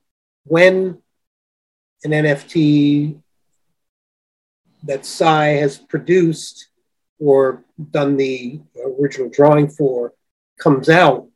[0.45, 1.01] when
[2.03, 3.22] an NFT
[4.83, 6.67] that Sy has produced
[7.19, 8.59] or done the
[8.99, 10.13] original drawing for
[10.59, 11.27] comes out,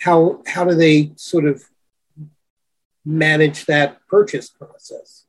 [0.00, 1.62] how how do they sort of
[3.04, 5.24] manage that purchase process?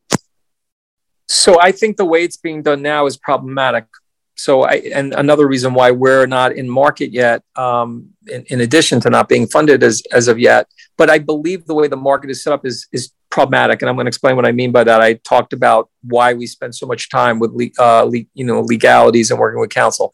[1.28, 3.86] So I think the way it's being done now is problematic.
[4.36, 9.00] So I and another reason why we're not in market yet, um, in, in addition
[9.02, 12.30] to not being funded as as of yet, but I believe the way the market
[12.32, 14.84] is set up is is problematic, and I'm going to explain what I mean by
[14.84, 15.02] that.
[15.02, 19.32] I talked about why we spend so much time with uh, le- you know legalities
[19.32, 20.14] and working with counsel.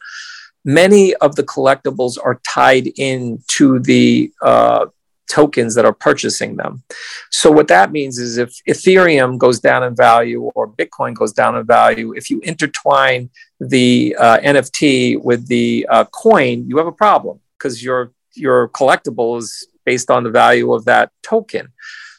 [0.64, 4.86] Many of the collectibles are tied into the uh,
[5.28, 6.82] tokens that are purchasing them.
[7.30, 11.56] So what that means is if Ethereum goes down in value or Bitcoin goes down
[11.56, 16.92] in value, if you intertwine the uh, NFT with the uh, coin, you have a
[16.92, 21.68] problem because your your collectible is based on the value of that token.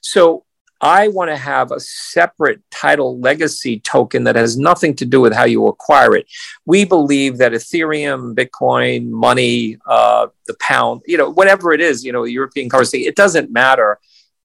[0.02, 0.46] So
[0.82, 5.34] I want to have a separate title legacy token that has nothing to do with
[5.34, 6.28] how you acquire it.
[6.66, 12.12] We believe that Ethereum, Bitcoin, money, uh, the pound, you know, whatever it is, you
[12.12, 14.00] know, European currency, it doesn't matter.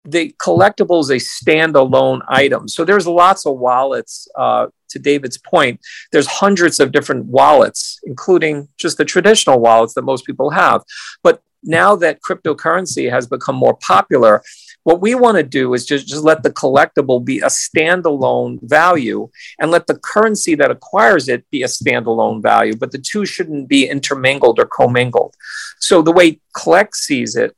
[0.04, 2.68] The collectible is a standalone item.
[2.68, 4.28] So there's lots of wallets.
[4.36, 5.80] Uh, to David's point,
[6.12, 10.82] there's hundreds of different wallets, including just the traditional wallets that most people have.
[11.22, 14.42] But now that cryptocurrency has become more popular,
[14.84, 19.30] What we want to do is just, just let the collectible be a standalone value
[19.58, 23.66] and let the currency that acquires it be a standalone value, but the two shouldn't
[23.66, 25.34] be intermingled or commingled.
[25.80, 27.56] So the way Collect sees it,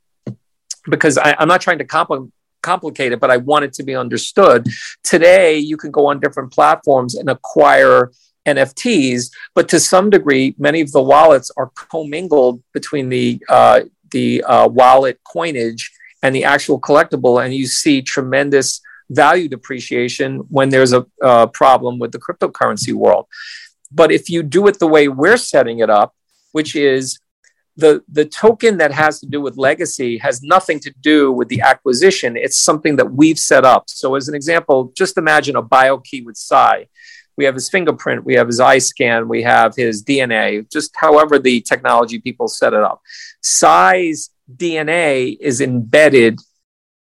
[0.89, 2.31] because I, am not trying to compl-
[2.63, 4.67] complicate it, but I want it to be understood.
[5.03, 8.11] Today, you can go on different platforms and acquire
[8.47, 14.41] NFTs, but to some degree, many of the wallets are commingled between the uh, the
[14.43, 15.91] uh, wallet coinage
[16.27, 21.99] and the actual collectible, and you see tremendous value depreciation when there's a, a problem
[21.99, 23.27] with the cryptocurrency world.
[23.89, 26.13] But if you do it the way we're setting it up,
[26.51, 27.17] which is
[27.77, 31.61] the, the token that has to do with legacy has nothing to do with the
[31.61, 32.35] acquisition.
[32.35, 33.85] It's something that we've set up.
[33.87, 36.87] So, as an example, just imagine a BioKey with Sy.
[37.37, 41.39] We have his fingerprint, we have his eye scan, we have his DNA, just however
[41.39, 42.99] the technology people set it up.
[43.41, 46.39] Sy's DNA is embedded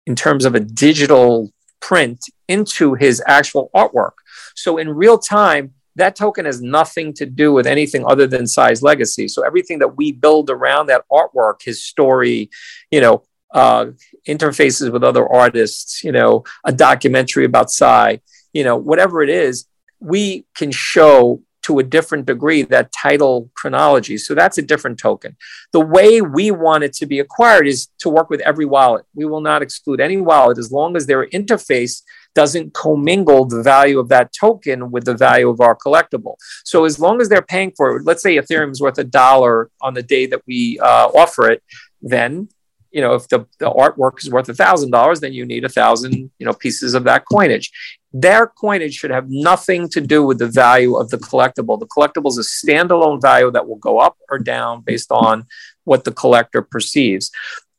[0.07, 4.13] in terms of a digital print into his actual artwork.
[4.55, 8.83] So in real time, that token has nothing to do with anything other than Sy's
[8.83, 9.29] legacy.
[9.29, 12.51] So everything that we build around that artwork, his story,
[12.91, 13.87] you know, uh,
[14.29, 18.21] interfaces with other artists, you know, a documentary about Sy,
[18.53, 19.67] you know, whatever it is,
[20.01, 24.17] we can show to a different degree that title chronology.
[24.19, 25.37] So that's a different token.
[25.73, 29.05] The way we want it to be acquired is to work with every wallet.
[29.15, 32.03] We will not exclude any wallet as long as their interface
[32.37, 36.37] doesn't commingle the value of that token with the value of our collectible.
[36.65, 39.71] So as long as they're paying for it, let's say Ethereum is worth a dollar
[39.81, 41.63] on the day that we uh, offer it,
[42.01, 42.49] then
[42.97, 45.69] you know if the, the artwork is worth a thousand dollars then you need a
[45.69, 47.71] thousand you know pieces of that coinage.
[48.13, 51.79] Their coinage should have nothing to do with the value of the collectible.
[51.79, 55.45] The collectible is a standalone value that will go up or down based on
[55.85, 57.31] what the collector perceives.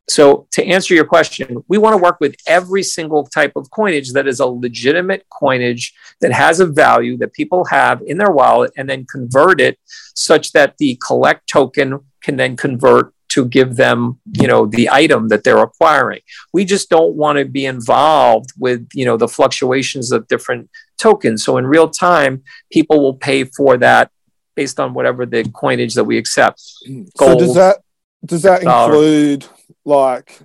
[0.09, 4.13] So, to answer your question, we want to work with every single type of coinage
[4.13, 8.71] that is a legitimate coinage that has a value that people have in their wallet
[8.77, 9.77] and then convert it
[10.13, 15.27] such that the collect token can then convert to give them you know the item
[15.27, 16.21] that they're acquiring
[16.53, 21.43] we just don't want to be involved with you know the fluctuations of different tokens
[21.43, 24.11] so in real time people will pay for that
[24.55, 26.61] based on whatever the coinage that we accept
[27.17, 27.77] Gold, so does that
[28.25, 29.45] does that include
[29.85, 30.39] like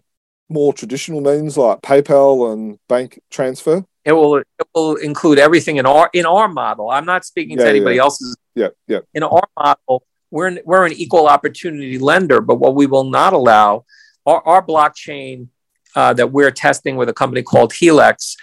[0.53, 3.85] more traditional means like PayPal and bank transfer?
[4.05, 6.91] It will it will include everything in our in our model.
[6.91, 8.03] I'm not speaking yeah, to anybody yeah.
[8.03, 8.37] else's.
[8.55, 9.01] Yeah, yeah.
[9.15, 13.85] In our model, we're we're an equal opportunity lender, but what we will not allow
[14.27, 15.49] our, our blockchain
[15.95, 18.37] uh, that we're testing with a company called Helix,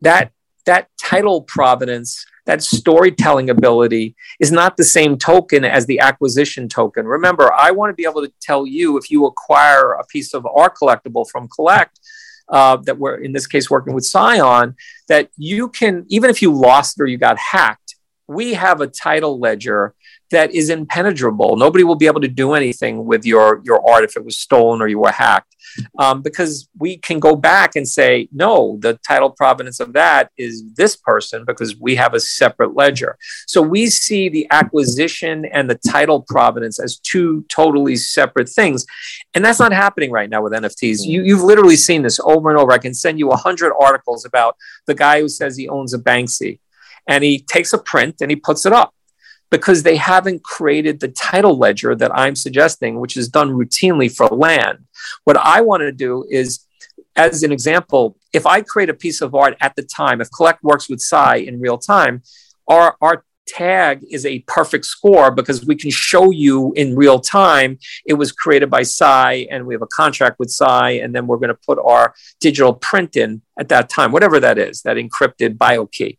[0.00, 0.32] that
[0.64, 7.06] that title provenance that storytelling ability is not the same token as the acquisition token.
[7.06, 10.46] Remember, I want to be able to tell you if you acquire a piece of
[10.46, 11.98] our collectible from Collect,
[12.50, 14.76] uh, that we're in this case working with Scion,
[15.08, 19.38] that you can, even if you lost or you got hacked, we have a title
[19.38, 19.94] ledger
[20.34, 21.56] that is impenetrable.
[21.56, 24.82] Nobody will be able to do anything with your, your art if it was stolen
[24.82, 25.54] or you were hacked.
[25.98, 30.62] Um, because we can go back and say, no, the title provenance of that is
[30.74, 33.16] this person because we have a separate ledger.
[33.46, 38.86] So we see the acquisition and the title provenance as two totally separate things.
[39.34, 41.04] And that's not happening right now with NFTs.
[41.04, 42.72] You, you've literally seen this over and over.
[42.72, 44.56] I can send you 100 articles about
[44.86, 46.60] the guy who says he owns a Banksy
[47.08, 48.94] and he takes a print and he puts it up
[49.50, 54.26] because they haven't created the title ledger that I'm suggesting, which is done routinely for
[54.26, 54.78] land.
[55.24, 56.66] What I want to do is,
[57.16, 60.62] as an example, if I create a piece of art at the time, if Collect
[60.62, 62.22] works with Sy in real time,
[62.66, 67.78] our, our tag is a perfect score because we can show you in real time
[68.06, 71.36] it was created by Sy and we have a contract with Sy, and then we're
[71.36, 75.58] going to put our digital print in at that time, whatever that is, that encrypted
[75.58, 76.18] bio key.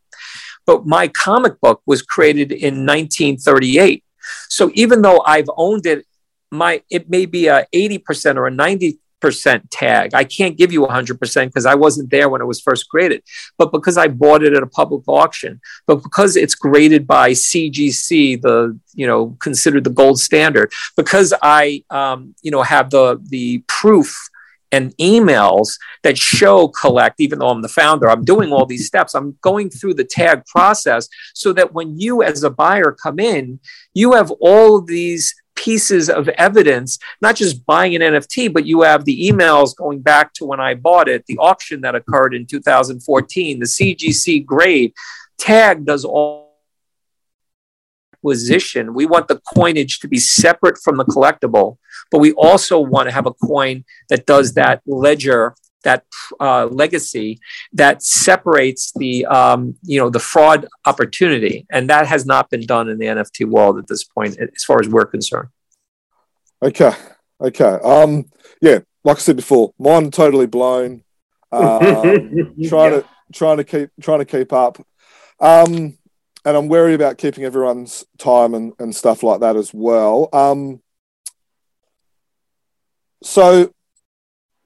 [0.65, 4.03] But my comic book was created in 1938.
[4.49, 6.05] So even though I've owned it,
[6.51, 10.13] my it may be a 80% or a 90 percent tag.
[10.13, 13.23] I can't give you 100% because I wasn't there when it was first created,
[13.57, 18.41] but because I bought it at a public auction, but because it's graded by CGC,
[18.41, 23.63] the you know considered the gold standard, because I um, you know have the the
[23.67, 24.29] proof
[24.71, 29.15] and emails that show collect, even though I'm the founder, I'm doing all these steps.
[29.15, 33.59] I'm going through the tag process so that when you, as a buyer, come in,
[33.93, 39.05] you have all these pieces of evidence, not just buying an NFT, but you have
[39.05, 43.59] the emails going back to when I bought it, the auction that occurred in 2014,
[43.59, 44.93] the CGC grade.
[45.37, 46.44] Tag does all
[48.25, 51.77] acquisition, we want the coinage to be separate from the collectible,
[52.11, 56.03] but we also want to have a coin that does that ledger that
[56.39, 57.39] uh, legacy
[57.71, 62.89] that separates the um, you know the fraud opportunity, and that has not been done
[62.89, 65.49] in the NFT world at this point, as far as we're concerned.
[66.63, 66.91] Okay,
[67.39, 68.25] okay, um,
[68.61, 71.03] yeah, like I said before, mine totally blown.
[71.51, 71.79] Um,
[72.67, 72.99] trying yeah.
[72.99, 74.77] to trying to keep trying to keep up,
[75.39, 75.97] um,
[76.45, 80.29] and I'm wary about keeping everyone's time and, and stuff like that as well.
[80.31, 80.81] Um,
[83.23, 83.73] so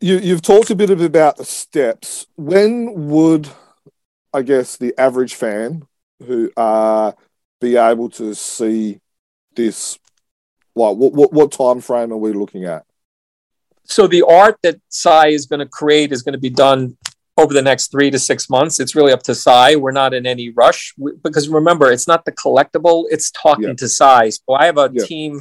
[0.02, 2.28] you, you've talked a bit about the steps.
[2.36, 3.48] When would,
[4.34, 5.88] I guess, the average fan
[6.26, 7.14] who uh,
[7.62, 9.00] be able to see
[9.56, 9.98] this?
[10.76, 12.86] Like, what, what, what time frame are we looking at?
[13.86, 16.96] So the art that Sy is going to create is going to be done
[17.40, 18.80] over the next three to six months.
[18.80, 19.76] It's really up to Sy.
[19.76, 23.74] We're not in any rush because remember, it's not the collectible; it's talking yeah.
[23.74, 24.30] to Sy.
[24.30, 25.06] So I have a yeah.
[25.06, 25.40] team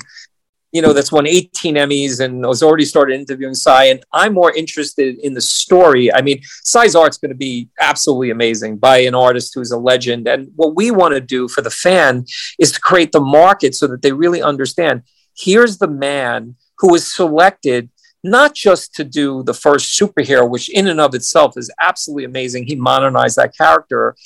[0.72, 3.84] you know, that's won 18 Emmys and has already started interviewing Sy.
[3.84, 6.12] And I'm more interested in the story.
[6.12, 10.28] I mean, Sy's art's going to be absolutely amazing by an artist who's a legend.
[10.28, 12.26] And what we want to do for the fan
[12.58, 15.02] is to create the market so that they really understand
[15.36, 17.88] here's the man who was selected
[18.30, 22.66] not just to do the first superhero, which in and of itself is absolutely amazing.
[22.66, 24.16] He modernized that character,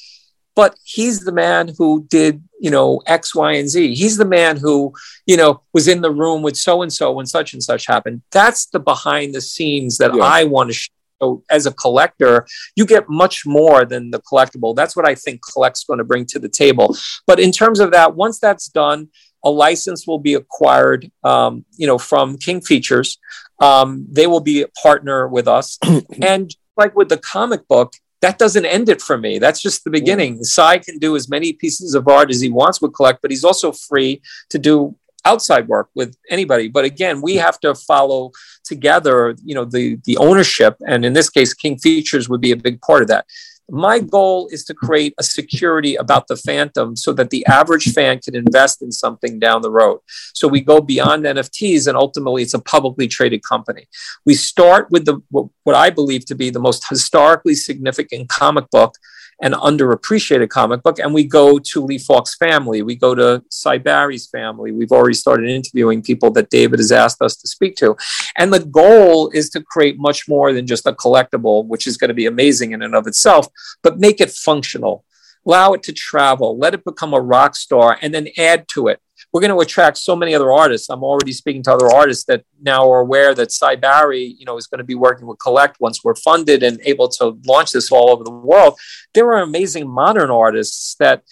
[0.55, 3.95] but he's the man who did you know x y and z.
[3.95, 4.93] He's the man who
[5.27, 8.23] you know was in the room with so and so when such and such happened.
[8.31, 10.23] That's the behind the scenes that yeah.
[10.23, 12.47] i want to show as a collector.
[12.77, 14.75] You get much more than the collectible.
[14.75, 16.97] That's what i think collect's going to bring to the table.
[17.27, 19.09] But in terms of that once that's done
[19.45, 23.19] a license will be acquired um, you know from king features
[23.61, 25.79] um, they will be a partner with us
[26.23, 29.41] and like with the comic book that doesn't end it for me.
[29.41, 30.37] That's just the beginning.
[30.37, 30.43] Yeah.
[30.45, 33.43] Sy can do as many pieces of art as he wants with collect, but he's
[33.43, 36.69] also free to do outside work with anybody.
[36.69, 38.31] But again, we have to follow
[38.65, 42.57] together, you know, the the ownership, and in this case, King Features would be a
[42.57, 43.27] big part of that.
[43.71, 48.19] My goal is to create a security about the phantom so that the average fan
[48.19, 50.01] can invest in something down the road.
[50.35, 53.87] So we go beyond NFTs and ultimately it's a publicly traded company.
[54.27, 58.97] We start with the what I believe to be the most historically significant comic book
[59.43, 60.99] an underappreciated comic book.
[60.99, 62.83] And we go to Lee Falk's family.
[62.83, 64.71] We go to Sy Barry's family.
[64.71, 67.97] We've already started interviewing people that David has asked us to speak to.
[68.39, 72.09] And the goal is to create much more than just a collectible, which is going
[72.09, 73.49] to be amazing in and of itself,
[73.83, 75.05] but make it functional.
[75.45, 79.01] Allow it to travel, let it become a rock star, and then add to it
[79.33, 80.91] we're going to attract so many other artists.
[80.91, 84.59] I'm already speaking to other artists that now are aware that Sy Barry, you know,
[84.59, 87.91] is going to be working with Collect once we're funded and able to launch this
[87.91, 88.79] all over the world.
[89.15, 91.23] There are amazing modern artists that,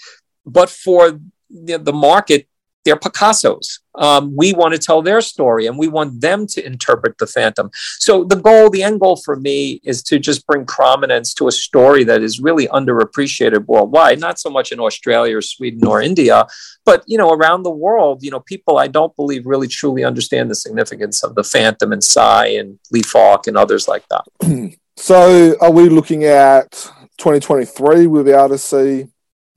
[0.47, 1.21] but for
[1.51, 2.49] the, the market,
[2.85, 3.81] they're Picasso's.
[3.97, 7.71] Um, we want to tell their story and we want them to interpret the phantom.
[7.99, 11.53] So the goal, the end goal for me is to just bring prominence to a
[11.53, 16.47] story that is really underappreciated worldwide, not so much in Australia or Sweden or India,
[16.85, 20.51] but you know, around the world, you know, people I don't believe really truly understand
[20.51, 24.77] the significance of the phantom and Sy and Lee Falk and others like that.
[24.97, 26.71] so are we looking at
[27.19, 29.07] 2023 we'll be able to see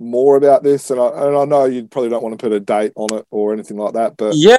[0.03, 0.91] more about this?
[0.91, 3.25] And I, and I know you probably don't want to put a date on it
[3.31, 4.57] or anything like that, but yeah,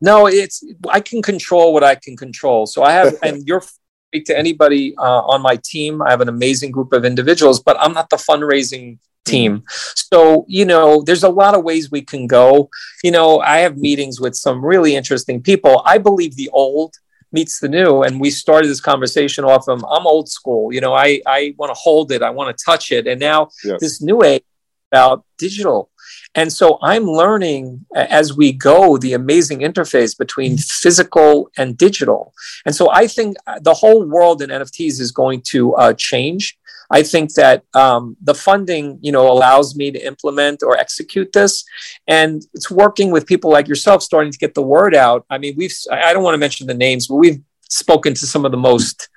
[0.00, 2.66] no, it's I can control what I can control.
[2.66, 3.62] So I have, and you're
[4.08, 6.00] speak to anybody uh, on my team.
[6.00, 9.62] I have an amazing group of individuals, but I'm not the fundraising team.
[9.68, 12.70] So, you know, there's a lot of ways we can go.
[13.04, 15.82] You know, I have meetings with some really interesting people.
[15.84, 16.94] I believe the old
[17.30, 20.94] meets the new and we started this conversation off of i'm old school you know
[20.94, 23.76] i i want to hold it i want to touch it and now yeah.
[23.80, 24.42] this new age
[24.90, 25.90] about digital.
[26.34, 32.32] And so i'm learning as we go the amazing interface between physical and digital.
[32.66, 36.58] And so i think the whole world in nfts is going to uh, change.
[36.90, 41.64] I think that um, the funding, you know, allows me to implement or execute this,
[42.06, 45.26] and it's working with people like yourself, starting to get the word out.
[45.28, 48.46] I mean, we've I don't want to mention the names, but we've spoken to some
[48.46, 49.08] of the most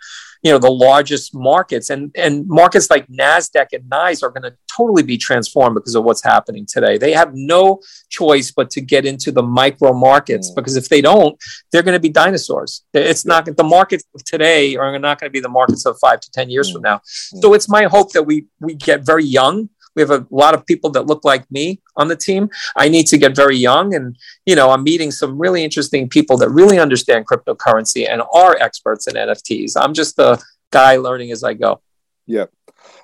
[0.43, 1.89] you know the largest markets.
[1.89, 6.03] And and markets like nasdaq and NYSE are going to totally be transformed because of
[6.03, 6.97] what's happening today.
[6.97, 7.79] They have no
[8.09, 10.55] choice but to get into the micro markets mm.
[10.55, 11.37] because if they don't
[11.71, 12.83] they're going to be dinosaurs.
[12.93, 16.19] It's not the markets of today are not going to be the markets of five
[16.21, 16.73] to ten years mm.
[16.73, 16.97] from now.
[16.97, 17.41] Mm.
[17.41, 19.69] so it's my hope that we we get very young.
[19.95, 22.49] We have a lot of people that look like me on the team.
[22.75, 24.15] I need to get very young, and
[24.45, 29.07] you know, I'm meeting some really interesting people that really understand cryptocurrency and are experts
[29.07, 29.73] in NFTs.
[29.75, 30.39] I'm just a
[30.71, 31.81] guy learning as I go.
[32.25, 32.45] Yeah.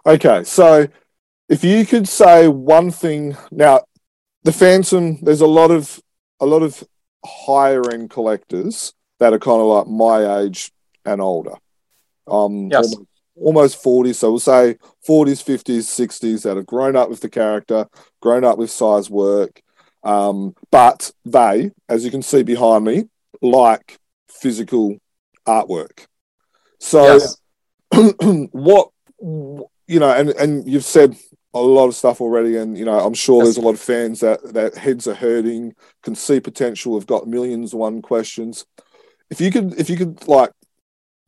[0.06, 0.44] Okay.
[0.44, 0.88] So,
[1.50, 3.82] if you could say one thing now,
[4.44, 6.02] the Phantom, there's a lot of
[6.40, 6.84] a lot of
[7.26, 10.72] higher end collectors that are kind of like my age
[11.06, 11.56] and older.
[12.28, 12.94] Um, Yes.
[12.94, 13.10] almost,
[13.40, 14.14] almost 40.
[14.14, 14.78] So we'll say
[15.08, 17.88] 40s, 50s, 60s that have grown up with the character,
[18.22, 19.62] grown up with Sy's work.
[20.04, 23.10] Um, but they, as you can see behind me,
[23.42, 23.98] like
[24.30, 24.98] physical
[25.48, 26.06] artwork.
[26.80, 27.38] So yes.
[28.52, 31.16] what you know, and and you've said
[31.54, 34.20] a lot of stuff already, and you know, I'm sure there's a lot of fans
[34.20, 35.74] that that heads are hurting,
[36.04, 38.66] can see potential, have got millions one questions.
[39.30, 40.52] If you could, if you could, like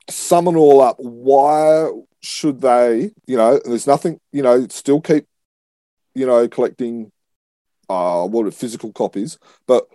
[0.09, 1.89] sum it all up, why
[2.21, 3.11] should they?
[3.27, 4.19] You know, there's nothing.
[4.31, 5.25] You know, still keep,
[6.15, 7.11] you know, collecting,
[7.89, 9.37] uh, what are physical copies,
[9.67, 9.87] but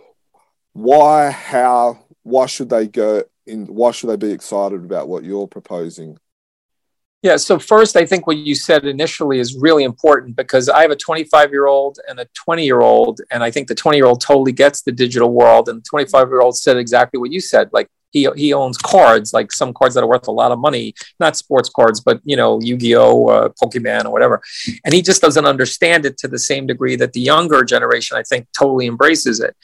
[0.73, 3.67] why, how, why should they go in?
[3.67, 6.19] Why should they be excited about what you're proposing?
[7.23, 7.37] Yeah.
[7.37, 10.97] So first, I think what you said initially is really important because I have a
[10.97, 14.21] 25 year old and a 20 year old, and I think the 20 year old
[14.21, 17.71] totally gets the digital world, and the 25 year old said exactly what you said.
[17.73, 20.95] Like he he owns cards, like some cards that are worth a lot of money,
[21.21, 24.41] not sports cards, but you know Yu-Gi-Oh, uh, Pokemon, or whatever,
[24.85, 28.23] and he just doesn't understand it to the same degree that the younger generation, I
[28.23, 29.55] think, totally embraces it.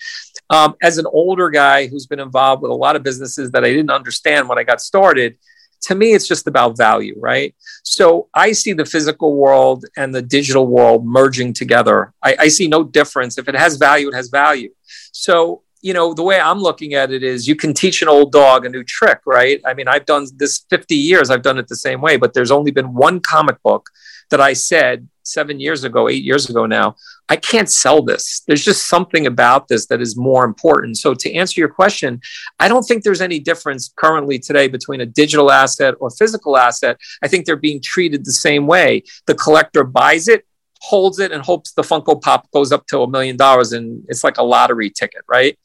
[0.51, 3.71] Um, as an older guy who's been involved with a lot of businesses that I
[3.71, 5.39] didn't understand when I got started
[5.83, 7.55] to me, it's just about value, right?
[7.85, 12.13] So I see the physical world and the digital world merging together.
[12.23, 13.39] I, I, see no difference.
[13.39, 14.75] If it has value, it has value.
[15.13, 18.33] So, you know, the way I'm looking at it is you can teach an old
[18.33, 19.61] dog a new trick, right?
[19.67, 22.51] I mean, I've done this 50 years, I've done it the same way, but there's
[22.51, 23.89] only been one comic book
[24.31, 26.97] that I said seven years ago, eight years ago now,
[27.29, 28.43] I can't sell this.
[28.47, 30.99] There's just something about this that is more important.
[30.99, 32.21] So, to answer your question,
[32.59, 36.99] I don't think there's any difference currently today between a digital asset or physical asset.
[37.23, 39.05] I think they're being treated the same way.
[39.27, 40.45] The collector buys it,
[40.81, 44.25] holds it, and hopes the Funko Pop goes up to a million dollars and it's
[44.25, 45.59] like a lottery ticket, right?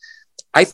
[0.54, 0.68] I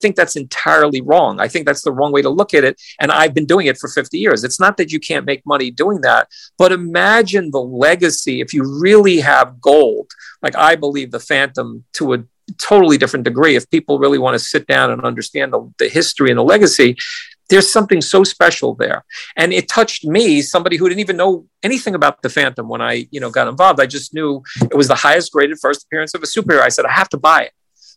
[0.00, 1.40] think that's entirely wrong.
[1.40, 2.80] I think that's the wrong way to look at it.
[3.00, 4.44] And I've been doing it for 50 years.
[4.44, 8.62] It's not that you can't make money doing that, but imagine the legacy if you
[8.80, 10.10] really have gold.
[10.42, 12.24] Like I believe the Phantom to a
[12.58, 13.56] totally different degree.
[13.56, 16.96] If people really want to sit down and understand the, the history and the legacy,
[17.48, 19.04] there's something so special there.
[19.36, 23.06] And it touched me somebody who didn't even know anything about the phantom when i
[23.10, 23.80] you know got involved.
[23.80, 26.60] I just knew it was the highest graded first appearance of a superhero.
[26.60, 27.52] I said i have to buy it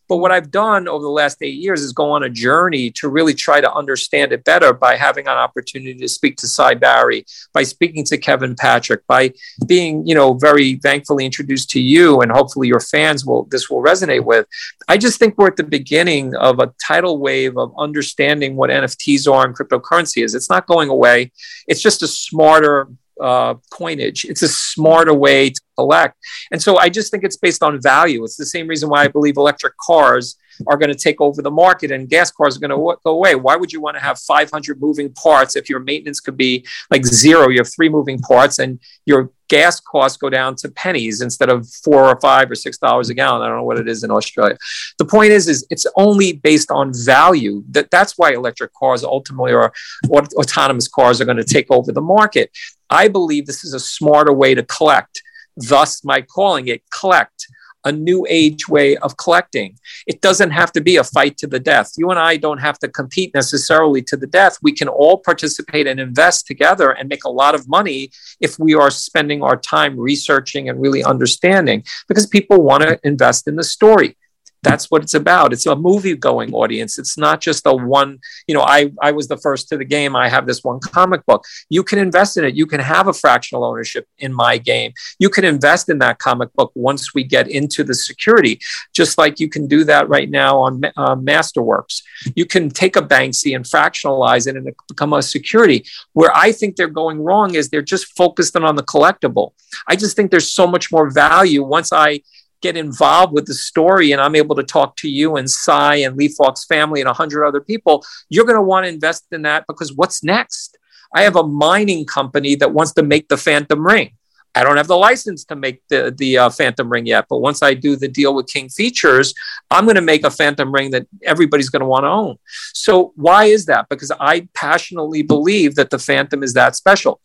[0.08, 3.08] but what I've done over the last eight years is go on a journey to
[3.08, 7.24] really try to understand it better by having an opportunity to speak to Sy Barry,
[7.52, 9.32] by speaking to Kevin Patrick, by
[9.66, 13.82] being, you know, very thankfully introduced to you, and hopefully your fans will this will
[13.82, 14.46] resonate with.
[14.88, 19.30] I just think we're at the beginning of a tidal wave of understanding what NFTs
[19.32, 20.34] are and cryptocurrency is.
[20.34, 21.32] It's not going away.
[21.66, 22.88] It's just a smarter
[23.20, 24.24] uh, coinage.
[24.24, 26.16] It's a smarter way to collect.
[26.50, 28.24] And so I just think it's based on value.
[28.24, 31.50] It's the same reason why I believe electric cars are going to take over the
[31.50, 33.34] market and gas cars are going to go away.
[33.34, 37.04] Why would you want to have 500 moving parts if your maintenance could be like
[37.04, 37.48] zero?
[37.48, 41.68] You have three moving parts and your gas costs go down to pennies instead of
[41.68, 43.42] four or five or six dollars a gallon.
[43.42, 44.56] I don't know what it is in Australia.
[44.98, 47.62] The point is, is it's only based on value.
[47.70, 49.72] That that's why electric cars ultimately or
[50.10, 52.50] autonomous cars are going to take over the market.
[52.88, 55.22] I believe this is a smarter way to collect.
[55.56, 57.46] Thus, my calling it collect
[57.84, 59.78] a new age way of collecting.
[60.06, 61.92] It doesn't have to be a fight to the death.
[61.96, 64.58] You and I don't have to compete necessarily to the death.
[64.62, 68.10] We can all participate and invest together and make a lot of money
[68.40, 73.48] if we are spending our time researching and really understanding because people want to invest
[73.48, 74.16] in the story
[74.62, 75.52] that's what it's about.
[75.52, 76.98] It's a movie going audience.
[76.98, 80.14] It's not just a one you know i i was the first to the game.
[80.14, 81.44] I have this one comic book.
[81.68, 82.54] You can invest in it.
[82.54, 84.92] You can have a fractional ownership in my game.
[85.18, 88.60] You can invest in that comic book once we get into the security
[88.92, 92.02] just like you can do that right now on uh, masterworks.
[92.34, 95.84] You can take a banksy and fractionalize it and become a security.
[96.12, 99.52] Where i think they're going wrong is they're just focused on the collectible.
[99.88, 102.20] I just think there's so much more value once i
[102.62, 106.16] get involved with the story and I'm able to talk to you and Sy and
[106.16, 109.42] Lee Falk's family and a hundred other people, you're going to want to invest in
[109.42, 110.78] that because what's next?
[111.14, 114.12] I have a mining company that wants to make the Phantom Ring.
[114.54, 117.62] I don't have the license to make the the uh, Phantom Ring yet, but once
[117.62, 119.34] I do the deal with King Features,
[119.70, 122.36] I'm going to make a Phantom Ring that everybody's going to want to own.
[122.74, 123.88] So why is that?
[123.88, 127.20] Because I passionately believe that the Phantom is that special.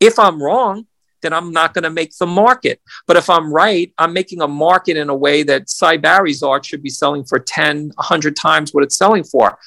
[0.00, 0.86] If I'm wrong,
[1.22, 2.80] then I'm not going to make the market.
[3.06, 6.64] But if I'm right, I'm making a market in a way that Sy Barry's art
[6.64, 9.58] should be selling for 10, 100 times what it's selling for.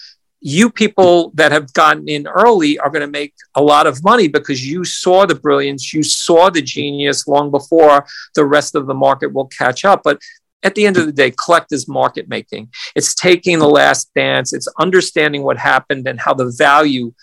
[0.42, 4.28] You people that have gotten in early are going to make a lot of money
[4.28, 8.06] because you saw the brilliance, you saw the genius long before
[8.36, 10.02] the rest of the market will catch up.
[10.04, 10.20] But
[10.64, 12.70] at the end of the day, collect is market making.
[12.96, 17.14] It's taking the last dance, it's understanding what happened and how the value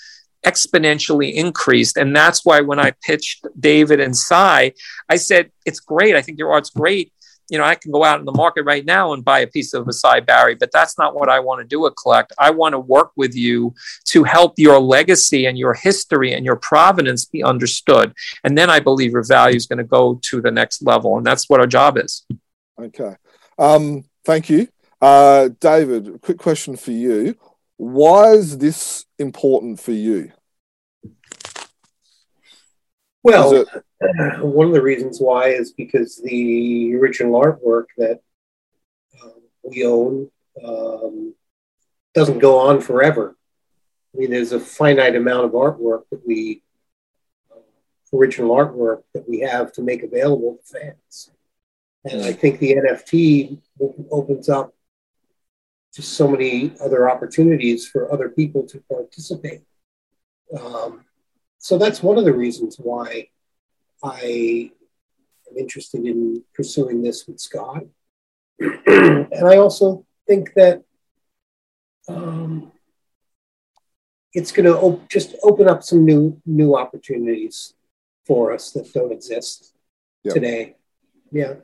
[0.45, 1.97] exponentially increased.
[1.97, 4.73] And that's why when I pitched David and Sy,
[5.09, 6.17] I said, it's great.
[6.17, 7.13] I think your art's great.
[7.51, 9.75] You know, I can go out in the market right now and buy a piece
[9.75, 12.33] of a Sy Barry, but that's not what I want to do at Collect.
[12.39, 16.57] I want to work with you to help your legacy and your history and your
[16.57, 18.15] provenance be understood.
[18.45, 21.17] And then I believe your value is going to go to the next level.
[21.17, 22.25] And that's what our job is.
[22.81, 23.17] Okay.
[23.59, 24.69] Um, thank you.
[25.01, 27.35] Uh, David, quick question for you.
[27.81, 30.33] Why is this important for you?
[33.23, 33.69] Well, it-
[34.43, 38.21] one of the reasons why is because the original artwork that
[39.23, 40.31] um, we own
[40.63, 41.35] um,
[42.13, 43.35] doesn't go on forever.
[44.15, 46.63] I mean, there's a finite amount of artwork that we,
[47.51, 47.61] uh,
[48.15, 51.31] original artwork that we have to make available to fans.
[52.05, 53.59] And I think the NFT
[54.11, 54.75] opens up
[55.95, 59.63] just so many other opportunities for other people to participate.
[60.59, 61.05] Um,
[61.59, 63.29] so that's one of the reasons why
[64.03, 64.71] I
[65.51, 67.85] am interested in pursuing this with Scott.
[68.59, 70.83] and I also think that
[72.09, 72.73] um,
[74.33, 77.75] it's going to op- just open up some new new opportunities
[78.27, 79.75] for us that don't exist
[80.23, 80.35] yep.
[80.35, 80.77] today.
[81.33, 81.55] Yeah.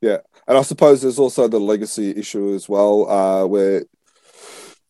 [0.00, 3.84] Yeah, and I suppose there's also the legacy issue as well, uh, where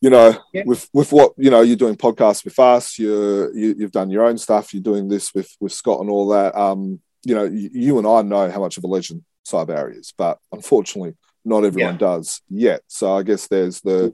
[0.01, 0.63] you know, yeah.
[0.65, 4.09] with with what you know, you're doing podcasts with us, you're you, you have done
[4.09, 6.55] your own stuff, you're doing this with with Scott and all that.
[6.55, 9.97] Um, you know, you, you and I know how much of a legend Sy Barry
[9.97, 11.99] is, but unfortunately, not everyone yeah.
[11.99, 12.81] does yet.
[12.87, 14.13] So I guess there's the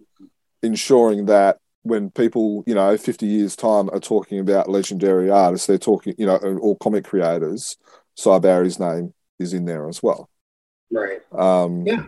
[0.62, 5.78] ensuring that when people, you know, 50 years time are talking about legendary artists, they're
[5.78, 7.76] talking, you know, all comic creators.
[8.16, 10.30] Sy Barry's name is in there as well.
[10.94, 11.22] Right.
[11.34, 12.06] Um, yeah.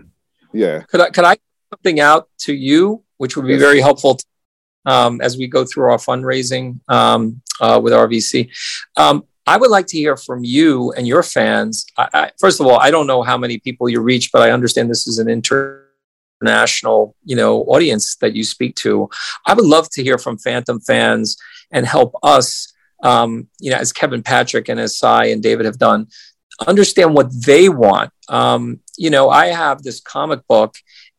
[0.53, 0.81] Yeah.
[0.83, 1.37] Could I could I
[1.75, 3.61] something out to you, which would be yes.
[3.61, 4.25] very helpful to,
[4.85, 8.49] um, as we go through our fundraising um, uh, with RVC.
[8.95, 11.85] Um, I would like to hear from you and your fans.
[11.97, 14.51] I, I, first of all, I don't know how many people you reach, but I
[14.51, 19.09] understand this is an international, you know, audience that you speak to.
[19.45, 21.37] I would love to hear from Phantom fans
[21.71, 25.77] and help us, um, you know, as Kevin Patrick and as Sy and David have
[25.77, 26.07] done,
[26.65, 28.11] understand what they want.
[28.29, 30.75] Um, you know, I have this comic book,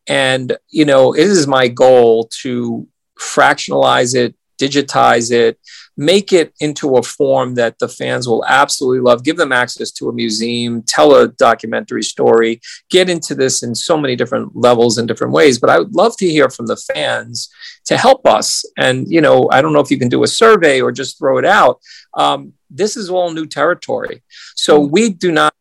[0.07, 2.87] and you know, it is my goal to
[3.19, 5.59] fractionalize it, digitize it,
[5.97, 10.09] make it into a form that the fans will absolutely love, give them access to
[10.09, 15.07] a museum, tell a documentary story, get into this in so many different levels and
[15.07, 15.59] different ways.
[15.59, 17.49] But I would love to hear from the fans
[17.85, 18.63] to help us.
[18.77, 21.39] And, you know, I don't know if you can do a survey or just throw
[21.39, 21.81] it out.
[22.15, 24.23] Um, this is all new territory.
[24.55, 25.53] So we do not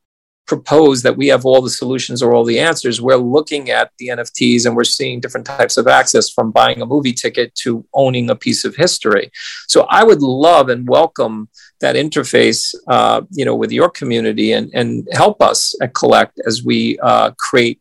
[0.47, 3.01] propose that we have all the solutions or all the answers.
[3.01, 6.87] We're looking at the NFTs and we're seeing different types of access from buying a
[6.87, 9.31] movie ticket to owning a piece of history.
[9.67, 11.49] So I would love and welcome
[11.81, 16.65] that interface, uh, you know, with your community and, and help us at Collect as
[16.65, 17.81] we uh, create,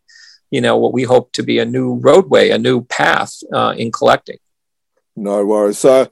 [0.50, 3.92] you know, what we hope to be a new roadway, a new path uh, in
[3.92, 4.38] collecting.
[5.16, 5.78] No worries.
[5.78, 6.10] So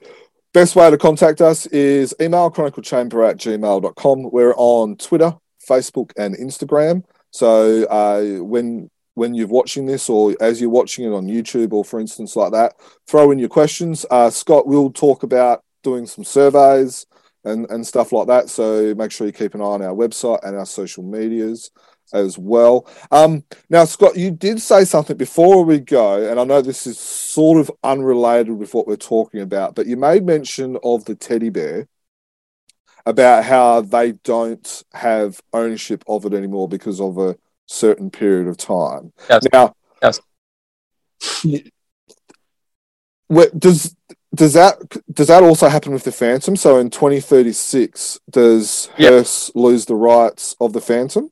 [0.52, 4.30] best way to contact us is email chroniclechamber at gmail.com.
[4.30, 5.34] We're on Twitter,
[5.68, 7.04] Facebook, and Instagram.
[7.30, 11.84] So uh, when when you're watching this, or as you're watching it on YouTube, or
[11.84, 12.74] for instance like that,
[13.06, 14.04] throw in your questions.
[14.10, 17.06] Uh, Scott will talk about doing some surveys
[17.44, 18.48] and and stuff like that.
[18.48, 21.70] So make sure you keep an eye on our website and our social medias
[22.12, 22.86] as well.
[23.10, 26.98] Um, now, Scott, you did say something before we go, and I know this is
[26.98, 31.50] sort of unrelated with what we're talking about, but you made mention of the teddy
[31.50, 31.88] bear
[33.06, 37.36] about how they don't have ownership of it anymore because of a
[37.66, 39.12] certain period of time.
[39.28, 39.44] Yes.
[39.52, 40.20] Now, yes.
[43.58, 43.96] does
[44.34, 44.78] does that
[45.12, 46.56] does that also happen with the Phantom?
[46.56, 49.12] So in 2036, does yep.
[49.12, 51.30] Hearst lose the rights of the Phantom?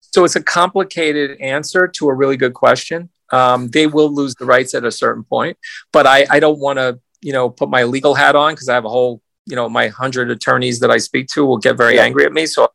[0.00, 3.10] So it's a complicated answer to a really good question.
[3.32, 5.58] Um, they will lose the rights at a certain point,
[5.92, 8.74] but I, I don't want to, you know, put my legal hat on because I
[8.74, 11.96] have a whole you know my hundred attorneys that I speak to will get very
[11.96, 12.02] yeah.
[12.02, 12.46] angry at me.
[12.46, 12.68] So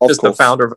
[0.00, 0.76] I'm just the founder.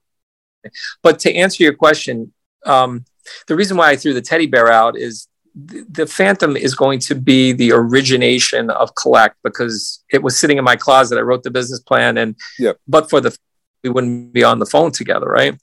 [1.01, 2.33] But to answer your question,
[2.65, 3.05] um,
[3.47, 6.99] the reason why I threw the teddy bear out is the, the Phantom is going
[6.99, 11.17] to be the origination of Collect because it was sitting in my closet.
[11.17, 12.77] I wrote the business plan, and yep.
[12.87, 13.35] but for the
[13.83, 15.53] we wouldn't be on the phone together, right?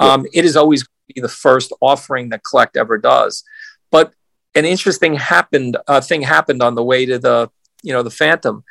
[0.00, 0.08] Yep.
[0.08, 3.44] Um, it is always be the first offering that Collect ever does.
[3.90, 4.12] But
[4.54, 7.50] an interesting happened uh, thing happened on the way to the
[7.82, 8.64] you know the Phantom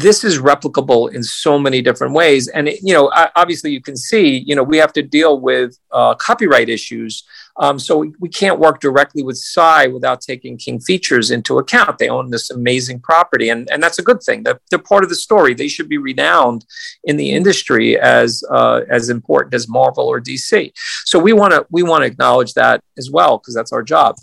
[0.00, 2.48] this is replicable in so many different ways.
[2.48, 5.78] And, it, you know, obviously you can see, you know, we have to deal with
[5.92, 7.24] uh, copyright issues.
[7.56, 11.98] Um, so we, we, can't work directly with Sy without taking King Features into account.
[11.98, 14.44] They own this amazing property, and, and that's a good thing.
[14.44, 15.52] They're, they're part of the story.
[15.52, 16.64] They should be renowned
[17.04, 20.72] in the industry as uh, as important as Marvel or DC.
[21.04, 24.16] So we want to we want to acknowledge that as well because that's our job.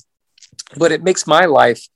[0.75, 1.87] But it makes my life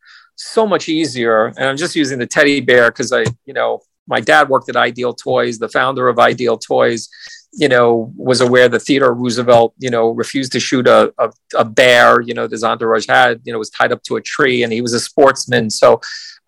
[0.42, 1.48] so much easier.
[1.48, 4.76] And I'm just using the teddy bear because I, you know, my dad worked at
[4.76, 7.10] Ideal Toys, the founder of Ideal Toys,
[7.54, 11.66] you know, was aware that Theodore Roosevelt, you know, refused to shoot a, a, a
[11.66, 14.74] bear, you know, his entourage had, you know, was tied up to a tree and
[14.74, 15.70] he was a sportsman.
[15.70, 16.02] So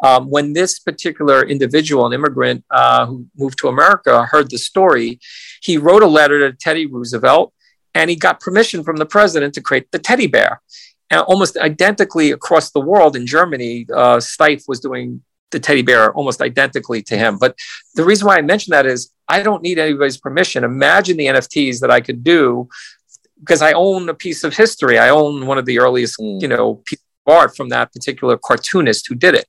[0.03, 5.20] um, when this particular individual, an immigrant uh, who moved to America, heard the story,
[5.61, 7.53] he wrote a letter to Teddy Roosevelt
[7.94, 10.61] and he got permission from the president to create the teddy bear
[11.11, 15.21] almost identically across the world in Germany, uh, Steiff was doing
[15.51, 17.38] the teddy bear almost identically to him.
[17.38, 17.55] But
[17.95, 20.65] the reason why I mention that is I don't need anybody's permission.
[20.65, 22.67] Imagine the NFTs that I could do
[23.39, 24.97] because I own a piece of history.
[24.99, 26.41] I own one of the earliest, mm.
[26.41, 29.45] you know, pieces of art from that particular cartoonist who did it.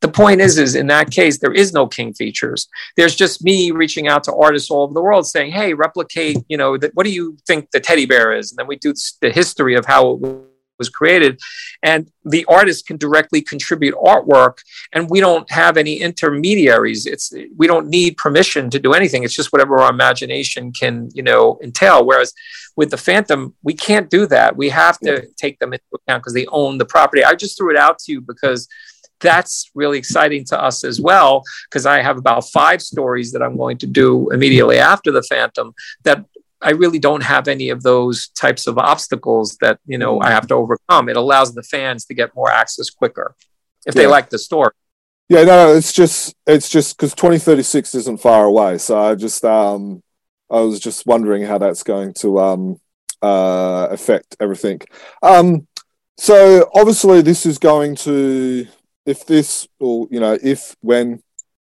[0.00, 2.68] The point is, is in that case, there is no king features.
[2.96, 6.56] There's just me reaching out to artists all over the world saying, hey, replicate, you
[6.56, 8.52] know, what do you think the teddy bear is?
[8.52, 10.20] And then we do the history of how it
[10.78, 11.40] was created.
[11.82, 14.58] And the artist can directly contribute artwork,
[14.92, 17.06] and we don't have any intermediaries.
[17.06, 19.24] It's we don't need permission to do anything.
[19.24, 22.04] It's just whatever our imagination can, you know, entail.
[22.04, 22.32] Whereas
[22.76, 24.56] with the Phantom, we can't do that.
[24.56, 27.24] We have to take them into account because they own the property.
[27.24, 28.68] I just threw it out to you because
[29.20, 33.56] that's really exciting to us as well because I have about five stories that I'm
[33.56, 35.74] going to do immediately after the Phantom
[36.04, 36.24] that
[36.60, 40.46] I really don't have any of those types of obstacles that you know I have
[40.48, 41.08] to overcome.
[41.08, 43.34] It allows the fans to get more access quicker
[43.86, 44.02] if yeah.
[44.02, 44.72] they like the story.
[45.28, 48.78] Yeah, no, it's just it's just because 2036 isn't far away.
[48.78, 50.02] So I just um
[50.50, 52.80] I was just wondering how that's going to um
[53.22, 54.80] uh affect everything.
[55.22, 55.66] Um
[56.16, 58.66] so obviously this is going to
[59.06, 61.22] if this or you know if when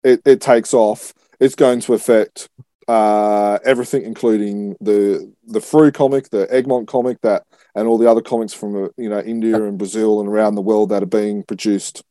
[0.03, 2.49] it, it takes off, it's going to affect
[2.91, 7.43] uh, everything, including the the Frew comic, the Egmont comic, that
[7.73, 10.61] and all the other comics from uh, you know India and Brazil and around the
[10.61, 12.03] world that are being produced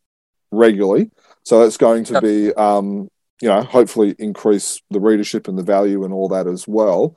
[0.51, 1.11] regularly.
[1.43, 3.11] So it's going to be, um,
[3.43, 7.15] you know, hopefully increase the readership and the value and all that as well.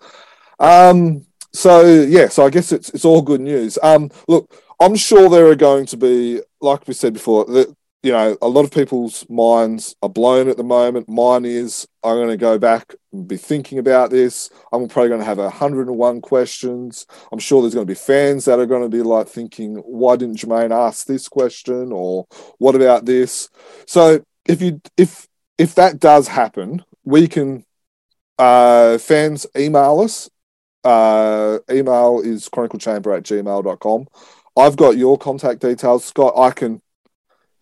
[0.60, 3.80] Um, so yeah, so I guess it's it's all good news.
[3.82, 7.74] Um, look, I'm sure there are going to be, like we said before, that
[8.04, 11.08] you know, a lot of people's minds are blown at the moment.
[11.08, 14.50] Mine is, I'm going to go back and be thinking about this.
[14.74, 17.08] I'm probably going to have 101 questions.
[17.32, 20.18] I'm sure there's going to be fans that are going to be like thinking, why
[20.18, 21.94] didn't Jermaine ask this question?
[21.94, 22.28] Or
[22.58, 23.50] what about this?
[23.88, 27.64] So if you, if, if that does happen, we can,
[28.38, 30.30] uh, fans email us.
[30.84, 34.08] Uh, email is chroniclechamber at gmail.com.
[34.58, 36.34] I've got your contact details, Scott.
[36.38, 36.83] I can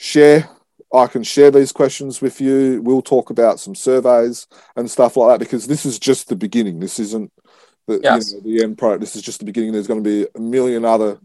[0.02, 0.50] share.
[0.94, 2.82] I can share these questions with you.
[2.82, 6.80] We'll talk about some surveys and stuff like that because this is just the beginning.
[6.80, 7.32] This isn't
[7.88, 8.32] the, yes.
[8.32, 9.00] you know, the end product.
[9.00, 9.72] This is just the beginning.
[9.72, 11.20] There's going to be a million other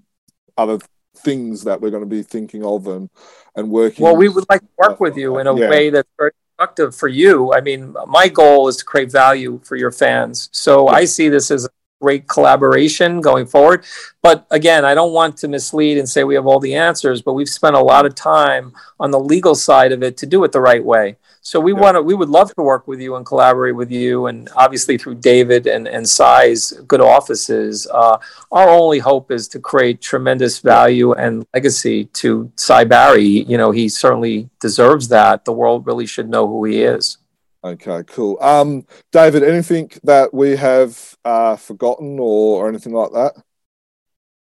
[0.57, 0.79] other
[1.17, 3.11] things that we're going to be thinking of and
[3.57, 4.05] and working.
[4.05, 5.69] Well, we would like to work with you in a yeah.
[5.69, 7.53] way that's very productive for you.
[7.53, 10.49] I mean, my goal is to create value for your fans.
[10.53, 10.97] So yeah.
[10.97, 11.69] I see this as
[12.07, 13.85] great collaboration going forward.
[14.23, 17.33] But again, I don't want to mislead and say we have all the answers, but
[17.33, 20.53] we've spent a lot of time on the legal side of it to do it
[20.53, 21.17] the right way.
[21.43, 21.81] So we yeah.
[21.81, 24.97] want to, we would love to work with you and collaborate with you, and obviously
[24.99, 26.63] through David and and Sy's
[26.93, 27.75] good offices.
[28.03, 28.17] Uh,
[28.59, 33.33] our only hope is to create tremendous value and legacy to Sy Barry.
[33.51, 35.45] You know, he certainly deserves that.
[35.45, 37.19] The world really should know who he is.
[37.65, 38.39] Okay, cool.
[38.41, 43.35] Um, David, anything that we have uh, forgotten or, or anything like that?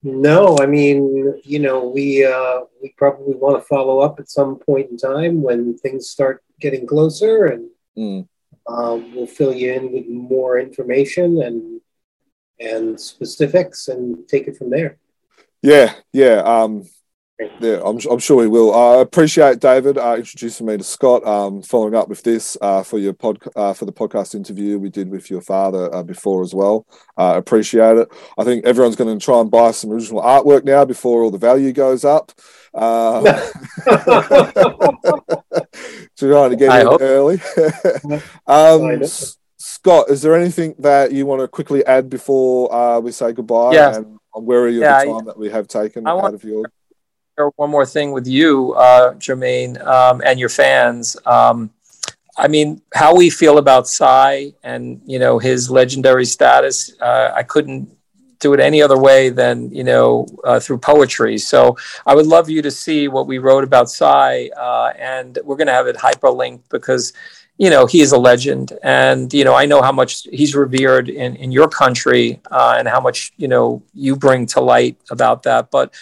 [0.03, 4.57] No, I mean, you know, we uh, we probably want to follow up at some
[4.57, 8.29] point in time when things start getting closer, and mm.
[8.67, 11.81] um, we'll fill you in with more information and
[12.61, 14.99] and specifics, and take it from there.
[15.63, 16.43] Yeah, yeah.
[16.43, 16.85] Um,
[17.39, 18.73] yeah, I'm, I'm sure we will.
[18.75, 21.27] I appreciate David uh, introducing me to Scott.
[21.27, 24.89] Um, following up with this uh, for your pod uh, for the podcast interview we
[24.89, 26.87] did with your father uh, before as well.
[27.17, 28.09] Uh, appreciate it.
[28.39, 31.39] I think everyone's going to try and buy some original artwork now before all the
[31.39, 32.31] value goes up.
[32.73, 33.23] Uh,
[36.17, 37.01] trying to get I in hope.
[37.01, 37.41] early.
[38.47, 39.03] um,
[39.57, 43.73] Scott, is there anything that you want to quickly add before uh, we say goodbye?
[43.75, 43.97] Yeah.
[43.97, 46.35] And I'm wary of yeah, the time I, that we have taken I out want,
[46.35, 46.65] of your
[47.57, 51.17] one more thing with you, uh, Jermaine, um, and your fans.
[51.27, 51.71] Um,
[52.37, 57.43] I mean, how we feel about Sy and you know his legendary status, uh, I
[57.43, 57.89] couldn't
[58.41, 61.39] do it any other way than you know uh, through poetry.
[61.39, 65.57] So I would love you to see what we wrote about Sy, uh, and we're
[65.57, 67.13] going to have it hyperlinked because
[67.59, 71.09] you know he is a legend, and you know I know how much he's revered
[71.09, 75.45] in in your country uh, and how much you know you bring to light about
[75.45, 75.95] that, but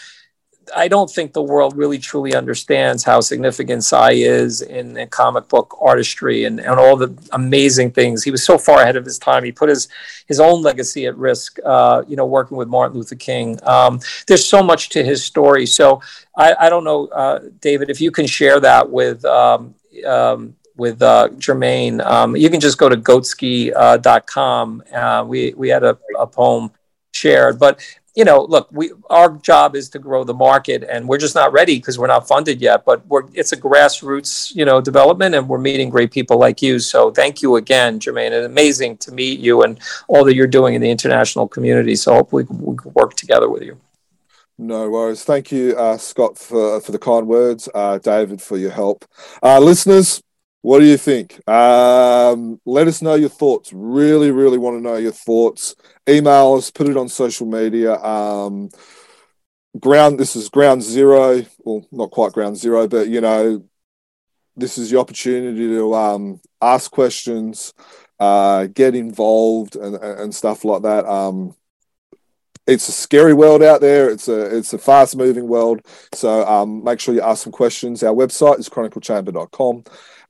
[0.74, 5.76] I don't think the world really truly understands how significant Sy is in, comic book
[5.80, 8.22] artistry and, and all the amazing things.
[8.24, 9.44] He was so far ahead of his time.
[9.44, 9.88] He put his
[10.26, 11.58] his own legacy at risk.
[11.64, 13.58] Uh, you know, working with Martin Luther King.
[13.62, 15.66] Um, there's so much to his story.
[15.66, 16.00] So
[16.36, 19.24] I, I don't know, uh, David, if you can share that with.
[19.24, 19.74] Um,
[20.06, 24.82] um, with uh, Jermaine, um, you can just go to goatski.com.
[24.92, 26.70] Uh, we we had a, a poem
[27.12, 27.80] shared, but
[28.14, 31.52] you know, look, we our job is to grow the market, and we're just not
[31.52, 32.84] ready because we're not funded yet.
[32.84, 36.78] But we're it's a grassroots, you know, development, and we're meeting great people like you.
[36.78, 38.32] So thank you again, Jermaine.
[38.32, 41.96] It's amazing to meet you and all that you're doing in the international community.
[41.96, 43.80] So hopefully we can work together with you.
[44.58, 45.24] No worries.
[45.24, 47.68] Thank you, uh, Scott, for for the kind words.
[47.74, 49.06] Uh, David, for your help.
[49.42, 50.22] Uh, listeners,
[50.62, 51.46] what do you think?
[51.48, 53.72] Um, let us know your thoughts.
[53.72, 55.74] Really, really want to know your thoughts.
[56.08, 57.96] Email us, put it on social media.
[57.96, 58.70] Um,
[59.78, 61.44] ground, this is ground zero.
[61.58, 63.64] Well, not quite ground zero, but you know,
[64.56, 67.74] this is the opportunity to um, ask questions,
[68.20, 71.06] uh, get involved, and, and stuff like that.
[71.06, 71.56] Um,
[72.66, 74.10] it's a scary world out there.
[74.10, 75.80] It's a it's a fast moving world.
[76.12, 78.04] So um, make sure you ask some questions.
[78.04, 79.84] Our website is chroniclechamber.com.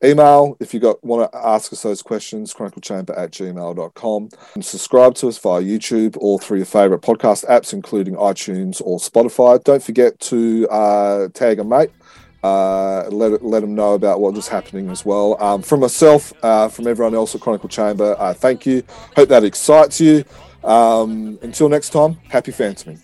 [0.04, 4.28] Email if you got want to ask us those questions, chroniclechamber at gmail.com.
[4.54, 8.98] And subscribe to us via YouTube or through your favorite podcast apps, including iTunes or
[8.98, 9.62] Spotify.
[9.62, 11.90] Don't forget to uh, tag a mate.
[12.42, 15.40] Uh, let let them know about what was happening as well.
[15.40, 18.82] Um, from myself, uh, from everyone else at Chronicle Chamber, uh, thank you.
[19.14, 20.24] Hope that excites you.
[20.64, 23.00] Um, until next time, happy phantoming.